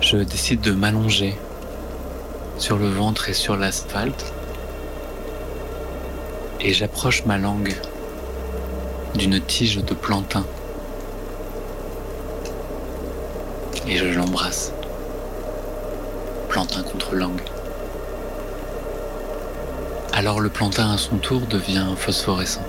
[0.00, 1.36] je décide de m'allonger
[2.58, 4.32] sur le ventre et sur l'asphalte
[6.60, 7.76] et j'approche ma langue
[9.14, 10.44] d'une tige de plantain.
[13.86, 14.72] Et je l'embrasse.
[16.48, 17.42] Plantain contre langue.
[20.12, 22.62] Alors le plantain à son tour devient phosphorescent.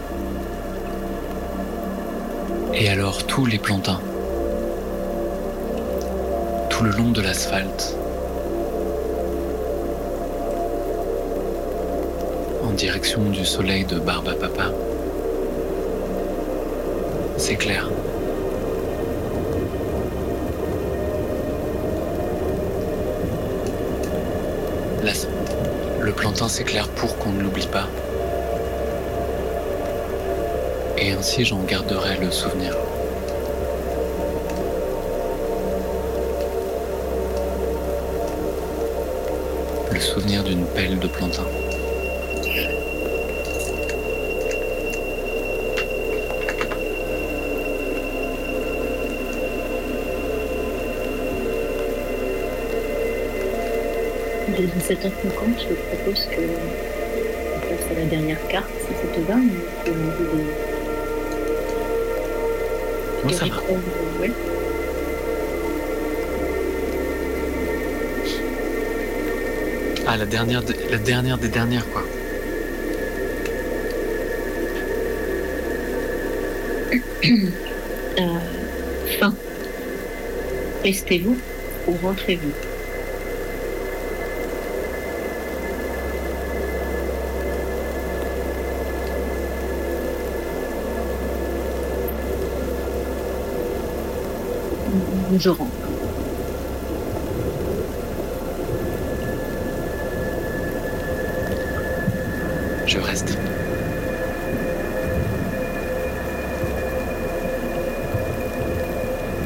[2.74, 4.00] Et alors tous les plantains,
[6.70, 7.96] tout le long de l'asphalte,
[12.64, 14.72] en direction du soleil de Barbe à Papa,
[17.44, 17.90] c'est clair.
[26.00, 27.88] le plantain s'éclaire pour qu'on ne l'oublie pas.
[30.98, 32.76] Et ainsi j'en garderai le souvenir.
[40.00, 41.63] souvenir d'une pelle de plantain.
[54.58, 56.42] De 17h50, je propose que
[57.56, 59.50] on passe à la dernière carte, si ça te va, ou
[59.84, 60.44] pour de...
[63.24, 63.56] Moi, ça va.
[64.22, 64.32] Ouais.
[70.06, 72.04] Ah, la dernière, de- la dernière des dernières, quoi.
[78.20, 78.38] Euh,
[79.20, 79.34] fin.
[80.84, 81.36] Restez-vous
[81.88, 82.52] ou rentrez-vous?
[95.40, 95.72] Je rentre.
[102.86, 103.38] Je reste.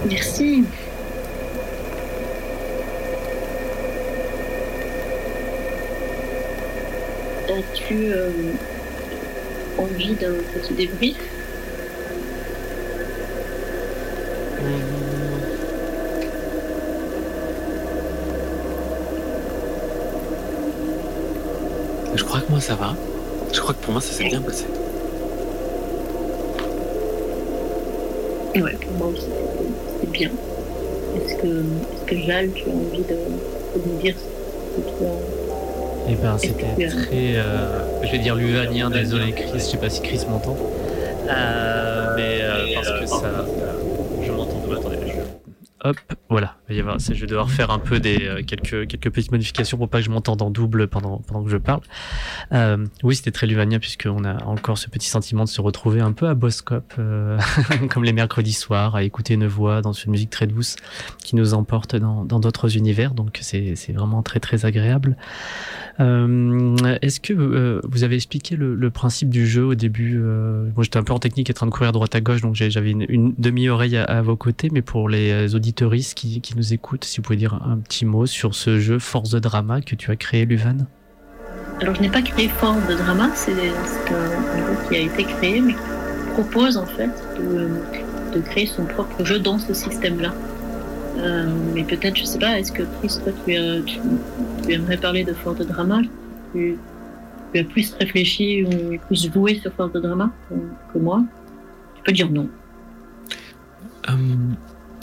[0.09, 0.65] Merci.
[7.49, 8.29] As-tu euh,
[9.77, 11.26] envie d'un petit débrief?
[22.15, 22.95] Je crois que moi, ça va.
[23.53, 24.65] Je crois que pour moi, ça s'est bien passé.
[28.55, 29.69] Ouais, pour moi aussi, c'était-
[30.01, 30.29] c'était bien.
[31.15, 35.09] Est-ce que, est-ce que Jal, tu as envie de, de nous dire ce que toi...
[36.09, 39.77] Eh ben, Est-ce c'était que- très, euh, je vais dire luvanien, désolé Chris, je sais
[39.77, 40.55] pas si Chris m'entend.
[41.29, 43.45] Euh, mais euh, parce que ça,
[44.25, 44.61] je m'entends.
[44.71, 45.97] Attendez, je- Hop,
[46.37, 46.55] voilà.
[46.69, 50.05] Je vais devoir faire un peu des euh, quelques quelques petites modifications pour pas que
[50.05, 51.81] je m'entende en double pendant pendant que je parle.
[52.51, 56.11] Euh, oui, c'était très luvanien puisqu'on a encore ce petit sentiment de se retrouver un
[56.11, 57.39] peu à Boscop, euh,
[57.89, 60.75] comme les mercredis soirs, à écouter une voix dans une musique très douce
[61.23, 63.15] qui nous emporte dans dans d'autres univers.
[63.15, 65.17] Donc c'est vraiment très très agréable.
[65.99, 71.13] Est-ce que vous avez expliqué le, principe du jeu au début Moi, j'étais un peu
[71.13, 74.03] en technique, en train de courir droite à gauche, donc j'avais une, une demi-oreille à,
[74.03, 74.69] à vos côtés.
[74.71, 78.25] Mais pour les auditeuristes qui, qui nous écoutent, si vous pouvez dire un petit mot
[78.25, 80.87] sur ce jeu Force de Drama que tu as créé, Luvan?
[81.81, 85.61] Alors, je n'ai pas créé Force de Drama, c'est un, jeu qui a été créé,
[85.61, 87.69] mais qui propose en fait de,
[88.33, 90.33] de créer son propre jeu dans ce système-là.
[91.17, 93.99] Euh, mais peut-être, je sais pas, est-ce que Chris, toi, tu, as- tu,
[94.65, 96.01] tu aimerais parler de Force de Drama?
[96.53, 96.77] Tu,
[97.53, 100.55] tu as plus réfléchi ou plus joué sur Force de Drama que,
[100.93, 101.23] que moi?
[101.95, 102.49] Tu peux dire non.
[104.09, 104.13] Euh,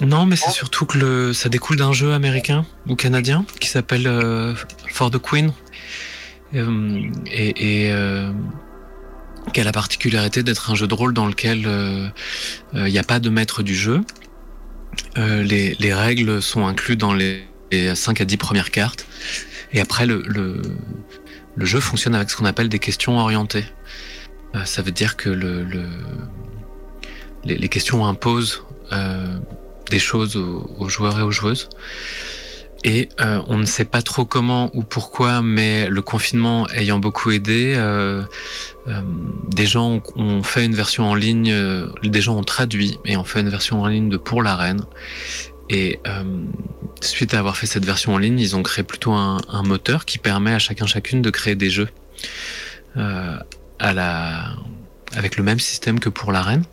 [0.00, 4.54] non, mais c'est surtout que ça découle d'un jeu américain ou canadien qui s'appelle euh,
[4.88, 5.52] For the Queen
[6.54, 8.30] Euh, et, euh,
[9.52, 12.08] qui a la particularité d'être un jeu de rôle dans lequel euh,
[12.74, 14.02] il n'y a pas de maître du jeu.
[15.16, 19.06] Les, les règles sont incluses dans les, les 5 à 10 premières cartes.
[19.72, 20.22] Et après, le,
[21.58, 23.64] jeu fonctionne avec ce qu'on appelle des questions orientées.
[24.64, 25.84] Ça veut dire que le, le,
[27.44, 29.38] les, les questions imposent euh,
[29.90, 31.68] des choses aux, joueurs et aux joueuses.
[32.86, 37.30] Et euh, on ne sait pas trop comment ou pourquoi, mais le confinement ayant beaucoup
[37.30, 38.22] aidé, euh,
[38.88, 39.00] euh,
[39.54, 41.54] des gens ont, fait une version en ligne,
[42.02, 44.84] des gens ont traduit et ont fait une version en ligne de Pour la Reine.
[45.70, 45.98] Et
[47.00, 50.18] suite à avoir fait cette version en ligne, ils ont créé plutôt un, moteur qui
[50.18, 51.88] permet à chacun chacune de créer des jeux
[55.16, 56.64] avec le même système que Pour la Reine.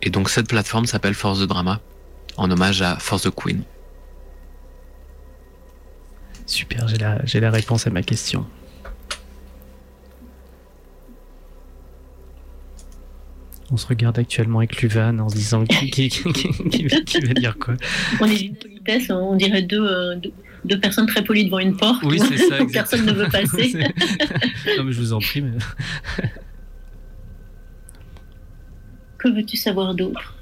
[0.00, 1.80] Et donc cette plateforme s'appelle Force de Drama,
[2.38, 3.62] en hommage à Force the Queen.
[6.46, 8.46] Super, j'ai la, j'ai la réponse à ma question.
[13.70, 17.00] On se regarde actuellement avec Luvan en se disant qui, qui, qui, qui- qui va-
[17.02, 17.74] qui va dire quoi.
[18.20, 20.32] On est d'une politesse, on dirait deux, euh, deux,
[20.64, 22.02] deux personnes très polies devant une porte.
[22.04, 22.62] Oui, c'est ça.
[22.62, 23.70] où Personne ne veut passer.
[24.64, 25.42] C'est- non, mais je vous en prie.
[25.42, 25.58] Mais...
[29.18, 30.34] Que veux-tu savoir d'autre?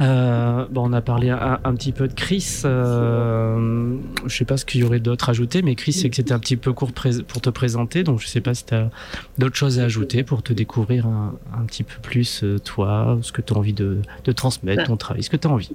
[0.00, 2.62] Euh, bon, on a parlé un, petit peu de Chris.
[2.64, 3.96] Euh,
[4.26, 6.32] je sais pas ce qu'il y aurait d'autre à ajouter, mais Chris, c'est que c'était
[6.32, 8.90] un petit peu court pour te présenter, donc je sais pas si tu as
[9.38, 13.42] d'autres choses à ajouter pour te découvrir un, petit peu plus euh, toi, ce que
[13.42, 14.00] tu as envie de,
[14.34, 15.70] transmettre, ton travail, ce que tu as envie.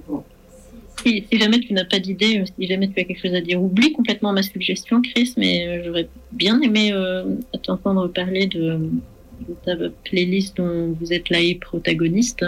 [1.04, 3.62] si, jamais tu n'as pas d'idée, euh, si jamais tu as quelque chose à dire,
[3.62, 8.80] oublie complètement ma suggestion, Chris, mais j'aurais bien aimé euh, t'entendre parler de,
[9.64, 12.44] ta playlist dont vous êtes là et protagoniste.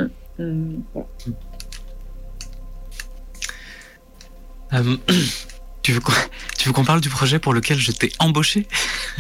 [4.73, 4.97] Euh,
[5.89, 6.01] Tu veux,
[6.59, 8.67] tu veux qu'on parle du projet pour lequel je t'ai embauché?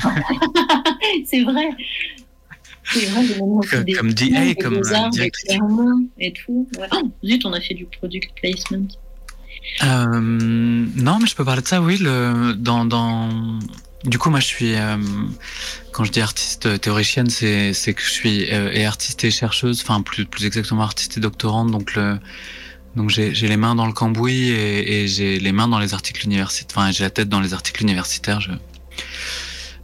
[1.25, 1.71] C'est vrai.
[2.85, 3.25] C'est vrai,
[3.97, 5.59] comme DA, comme euh, directrice.
[6.19, 6.69] Et tout.
[6.79, 6.87] Ouais.
[6.93, 8.87] Oh, zut, on a fait du product placement.
[9.83, 11.97] Euh, non, mais je peux parler de ça, oui.
[11.97, 13.31] Le, dans, dans...
[14.05, 14.75] Du coup, moi, je suis.
[14.75, 14.99] Euh,
[15.93, 20.27] quand je dis artiste théoricienne, c'est que je suis et artiste et chercheuse, enfin, plus,
[20.27, 21.71] plus exactement artiste et doctorante.
[21.71, 22.19] Donc, le,
[22.99, 26.25] donc j'ai les mains dans le cambouis et, et j'ai les mains dans les articles
[26.27, 26.77] universitaires.
[26.77, 28.41] Enfin, j'ai la tête dans les articles universitaires.
[28.41, 28.51] Je,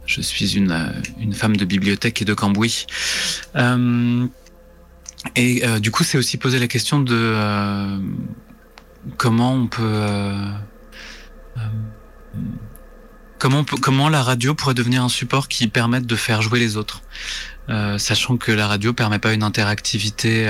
[0.05, 0.75] je suis une,
[1.19, 2.85] une femme de bibliothèque et de cambouis.
[3.55, 4.27] Euh,
[5.35, 7.97] et euh, du coup, c'est aussi poser la question de euh,
[9.17, 10.51] comment on peut, euh,
[11.57, 11.61] euh,
[13.39, 17.01] comment, comment la radio pourrait devenir un support qui permette de faire jouer les autres,
[17.97, 20.47] sachant que la radio permet pas une interactivité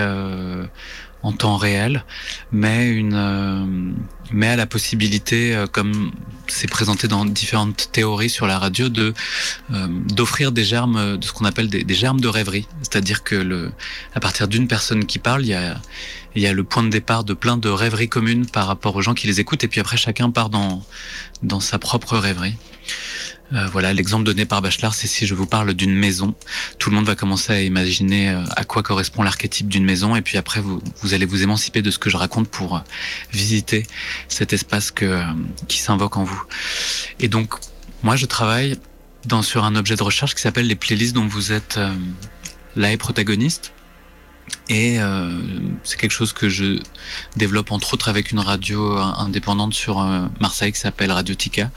[1.26, 2.06] en temps réel,
[2.52, 6.12] mais une euh, à la possibilité, euh, comme
[6.46, 9.12] c'est présenté dans différentes théories sur la radio, de
[9.74, 13.34] euh, d'offrir des germes, de ce qu'on appelle des, des, germes de rêverie, c'est-à-dire que
[13.34, 13.72] le
[14.14, 15.82] à partir d'une personne qui parle, il y a
[16.36, 19.02] il y a le point de départ de plein de rêveries communes par rapport aux
[19.02, 20.84] gens qui les écoutent, et puis après chacun part dans
[21.42, 22.56] dans sa propre rêverie.
[23.54, 26.34] Euh, voilà, l'exemple donné par Bachelard, c'est si je vous parle d'une maison,
[26.80, 30.22] tout le monde va commencer à imaginer euh, à quoi correspond l'archétype d'une maison, et
[30.24, 32.80] puis après vous, vous allez vous émanciper de ce que je raconte pour euh,
[33.32, 33.86] visiter
[34.30, 35.22] cet espace que,
[35.68, 36.44] qui s'invoque en vous.
[37.20, 37.54] Et donc,
[38.02, 38.80] moi, je travaille
[39.26, 41.94] dans, sur un objet de recherche qui s'appelle les playlists dont vous êtes euh,
[42.76, 43.74] là et protagoniste.
[44.70, 45.32] Et euh,
[45.84, 46.80] c'est quelque chose que je
[47.36, 50.04] développe entre autres avec une radio indépendante sur
[50.40, 51.72] Marseille qui s'appelle Radiotica.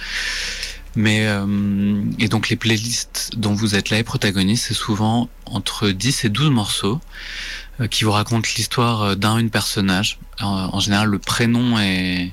[0.98, 5.90] Mais euh, et donc les playlists dont vous êtes là et protagoniste, c'est souvent entre
[5.90, 7.00] 10 et 12 morceaux
[7.80, 10.18] euh, qui vous racontent l'histoire euh, d'un une personnage.
[10.40, 12.32] En, général, le prénom est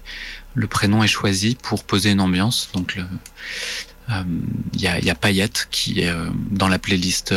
[0.56, 2.70] le prénom est choisi pour poser une ambiance.
[2.74, 3.06] Donc il
[4.16, 4.24] euh,
[4.74, 7.36] y, a, y a Payette qui est euh, dans la playlist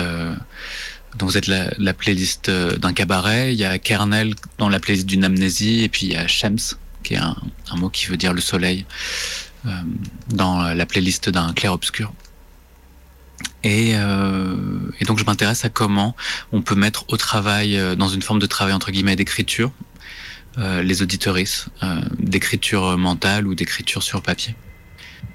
[1.18, 3.52] dont vous êtes la, la playlist d'un cabaret.
[3.52, 6.78] Il y a Kernel dans la playlist d'une amnésie et puis il y a Shems
[7.02, 7.36] qui est un,
[7.70, 8.86] un mot qui veut dire le soleil
[10.28, 12.12] dans la playlist d'un clair-obscur.
[13.64, 16.14] Et, euh, et, donc je m'intéresse à comment
[16.52, 19.72] on peut mettre au travail, euh, dans une forme de travail entre guillemets d'écriture,
[20.58, 24.54] euh, les auditoristes, euh, d'écriture mentale ou d'écriture sur papier.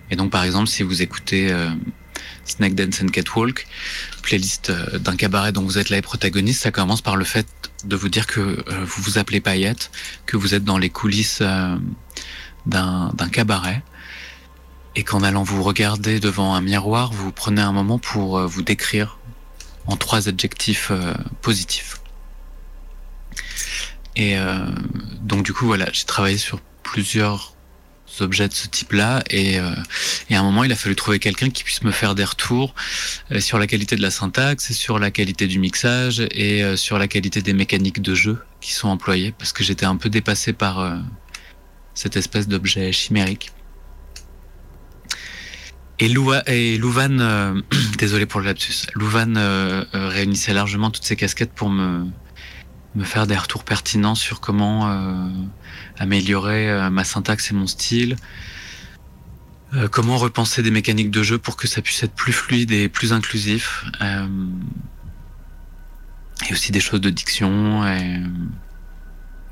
[0.10, 1.70] Et donc par exemple, si vous écoutez euh,
[2.46, 3.68] Snake Dance and Catwalk,
[4.22, 7.48] playlist d'un cabaret dont vous êtes là les protagonistes, ça commence par le fait
[7.86, 9.92] de vous dire que vous vous appelez Payette,
[10.26, 11.42] que vous êtes dans les coulisses
[12.66, 13.84] d'un cabaret
[14.96, 18.62] et qu'en allant vous regarder devant un miroir, vous prenez un moment pour euh, vous
[18.62, 19.18] décrire
[19.88, 22.00] en trois adjectifs euh, positifs.
[24.16, 24.66] Et euh,
[25.22, 27.56] donc du coup voilà, j'ai travaillé sur plusieurs
[28.20, 29.74] objets de ce type-là et, euh,
[30.30, 32.76] et, à un moment il a fallu trouver quelqu'un qui puisse me faire des retours
[33.32, 37.08] euh, sur la qualité de la syntaxe, sur la qualité du mixage et sur la
[37.08, 41.02] qualité des mécaniques de jeu qui sont employées parce que j'étais un peu dépassé par
[41.96, 43.52] cette espèce d'objet chimérique.
[46.00, 47.62] Et, Lou et Louvain, euh,
[47.98, 52.08] désolé pour le lapsus, Louvain euh, euh, réunissait largement toutes ces casquettes pour me,
[53.04, 55.28] faire des retours pertinents sur comment euh,
[56.00, 58.16] améliorer ma syntaxe et mon style,
[59.90, 63.12] comment repenser des mécaniques de jeu pour que ça puisse être plus fluide et plus
[63.12, 63.86] inclusif,
[66.48, 67.84] et aussi des choses de diction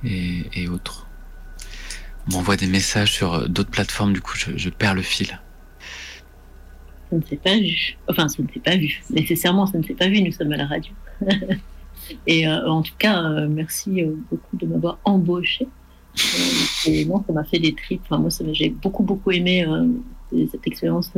[0.03, 1.07] et, autres.
[2.27, 5.39] On m'envoie des messages sur d'autres plateformes, du coup je perds le fil
[7.11, 7.97] ça ne s'est pas vu.
[8.07, 9.01] Enfin, ça ne s'est pas vu.
[9.09, 10.21] Nécessairement, ça ne s'est pas vu.
[10.21, 10.93] Nous sommes à la radio.
[12.27, 15.67] et euh, en tout cas, euh, merci euh, beaucoup de m'avoir embauché.
[16.87, 18.01] Et moi, ça m'a fait des tripes.
[18.05, 19.65] Enfin, moi, j'ai beaucoup, beaucoup aimé
[20.51, 21.11] cette expérience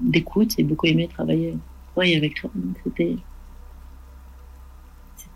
[0.00, 1.56] d'écoute et beaucoup aimé travailler,
[1.92, 2.50] travailler avec toi.
[2.84, 3.16] C'était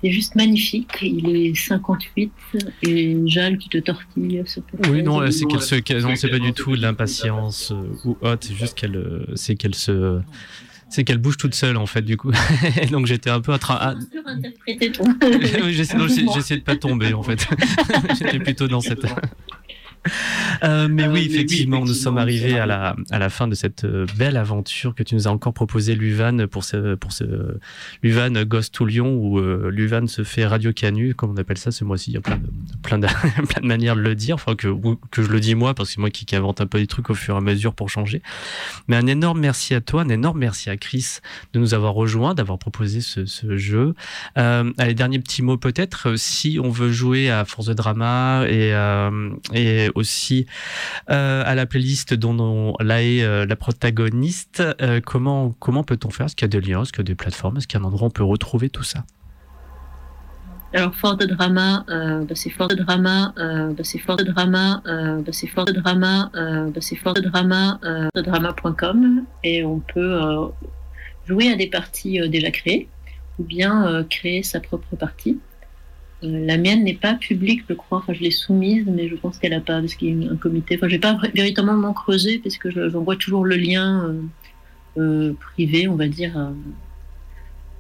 [0.03, 0.89] c'est juste magnifique.
[1.03, 2.33] Il est 58
[2.83, 4.43] et Jal qui te tortille.
[4.89, 8.47] Oui, non, c'est qu'elle se, non, c'est pas du tout de l'impatience euh, ou autre.
[8.47, 10.21] C'est juste qu'elle, euh, c'est qu'elle se,
[10.89, 12.33] c'est qu'elle bouge toute seule en fait du coup.
[12.91, 13.97] Donc j'étais un peu à train.
[15.69, 17.47] J'essaie de pas tomber en fait.
[18.19, 19.05] J'étais plutôt dans cette.
[20.63, 24.07] Euh, mais oui, effectivement, nous sommes arrivés à la, à la fin de cette euh,
[24.17, 27.25] belle aventure que tu nous as encore proposé, Luvan, pour ce, pour ce
[28.03, 31.71] Luvan Ghost to Lyon, où euh, Luvan se fait Radio Canu, comme on appelle ça
[31.71, 32.11] ce mois-ci.
[32.11, 32.47] Il y a plein de,
[32.83, 33.07] plein de,
[33.49, 34.69] plein de manières de le dire, enfin, que,
[35.11, 36.87] que je le dis moi, parce que c'est moi qui, qui invente un peu des
[36.87, 38.23] trucs au fur et à mesure pour changer.
[38.89, 41.19] Mais un énorme merci à toi, un énorme merci à Chris
[41.53, 43.95] de nous avoir rejoints, d'avoir proposé ce, ce jeu.
[44.39, 48.73] Euh, allez, dernier petit mot peut-être, si on veut jouer à Force de Drama et,
[49.55, 50.47] et aussi
[51.07, 54.63] à la playlist dont on, là est la protagoniste.
[55.05, 56.27] comment comment peut-on faire?
[56.27, 56.83] Est-ce qu'il y a des liens?
[56.83, 57.57] Est-ce qu'il y a des plateformes?
[57.57, 59.05] Est-ce qu'il y a un endroit où on peut retrouver tout ça?
[60.73, 64.23] Alors fort de drama, euh, bah, c'est fort de drama, euh, bah, c'est fort de
[64.23, 66.31] drama, euh, bah, c'est fort de drama,
[66.81, 67.81] c'est fort de drama,
[68.15, 70.21] de drama.com et on peut
[71.27, 72.89] jouer à des parties déjà créées
[73.41, 75.41] ou bien créer sa propre partie.
[76.23, 77.99] La mienne n'est pas publique, je crois.
[77.99, 80.37] Enfin, je l'ai soumise, mais je pense qu'elle n'a pas parce qu'il y a un
[80.37, 80.77] comité.
[80.77, 84.15] Enfin, j'ai pas véritablement creusé parce que j'envoie toujours le lien
[85.41, 86.53] privé, on va dire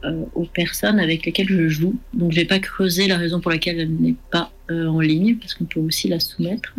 [0.02, 1.94] euh, aux personnes avec lesquelles je joue.
[2.14, 5.52] Donc, j'ai pas creusé la raison pour laquelle elle n'est pas euh, en ligne, parce
[5.52, 6.74] qu'on peut aussi la soumettre.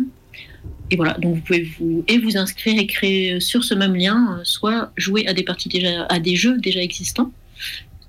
[0.90, 4.38] Et voilà, donc vous pouvez vous et vous inscrire et créer sur ce même lien,
[4.38, 7.30] euh, soit jouer à des parties déjà, à des jeux déjà existants,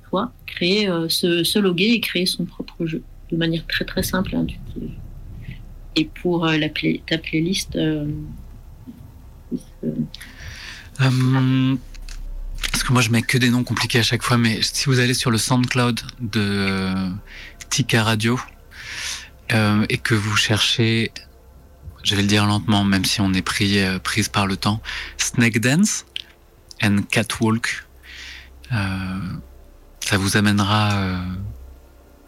[0.09, 3.03] soit créer se, loguer et créer son propre jeu
[3.33, 4.91] de manière très très simple et intuitive.
[5.95, 7.77] Et pour la ta playlist.
[12.73, 14.99] Parce que moi, je mets que des noms compliqués à chaque fois, mais si vous
[14.99, 17.09] allez sur le SoundCloud de euh,
[17.69, 18.39] Tika Radio
[19.51, 21.11] euh, et que vous cherchez,
[22.03, 24.81] je vais le dire lentement, même si on est pris, euh, prise par le temps,
[25.17, 26.05] Snake Dance
[26.81, 27.85] and Catwalk,
[28.71, 31.21] ça vous amènera,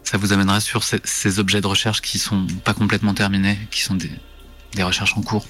[0.06, 3.96] ça vous amènera sur ces, objets de recherche qui sont pas complètement terminés, qui sont
[3.96, 4.10] des,
[4.74, 5.44] des recherches en cours.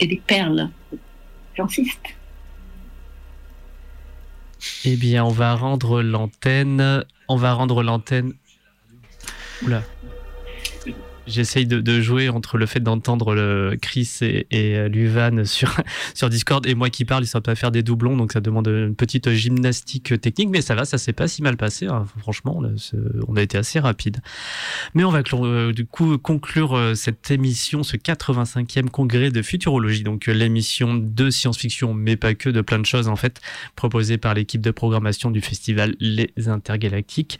[0.00, 0.70] Et des perles
[1.56, 2.00] j'insiste.
[4.84, 7.04] Eh bien, on va rendre l'antenne.
[7.28, 8.34] On va rendre l'antenne.
[9.62, 9.82] Oula.
[11.26, 15.74] J'essaye de, jouer entre le fait d'entendre le Chris et, et Luvan sur,
[16.14, 18.94] sur Discord et moi qui parle, ça peut faire des doublons, donc ça demande une
[18.94, 21.86] petite gymnastique technique, mais ça va, ça s'est pas si mal passé.
[21.86, 22.06] Hein.
[22.18, 22.62] Franchement,
[23.28, 24.18] on a été assez rapide.
[24.94, 30.02] Mais on va euh, du coup conclure euh, cette émission, ce 85e congrès de futurologie,
[30.02, 33.40] donc euh, l'émission de science-fiction, mais pas que, de plein de choses en fait,
[33.74, 37.38] proposée par l'équipe de programmation du festival Les Intergalactiques.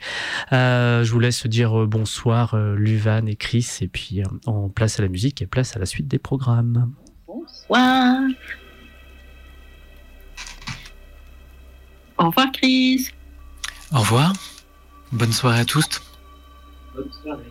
[0.51, 5.09] je vous laisse dire bonsoir, Luvan et Chris et puis euh, on place à la
[5.09, 6.93] musique et place à la suite des programmes.
[7.27, 8.21] Bonsoir.
[12.17, 13.09] Au revoir Chris.
[13.93, 14.33] Au revoir.
[15.11, 15.87] Bonne soirée à tous.
[16.95, 17.43] Bonne soirée.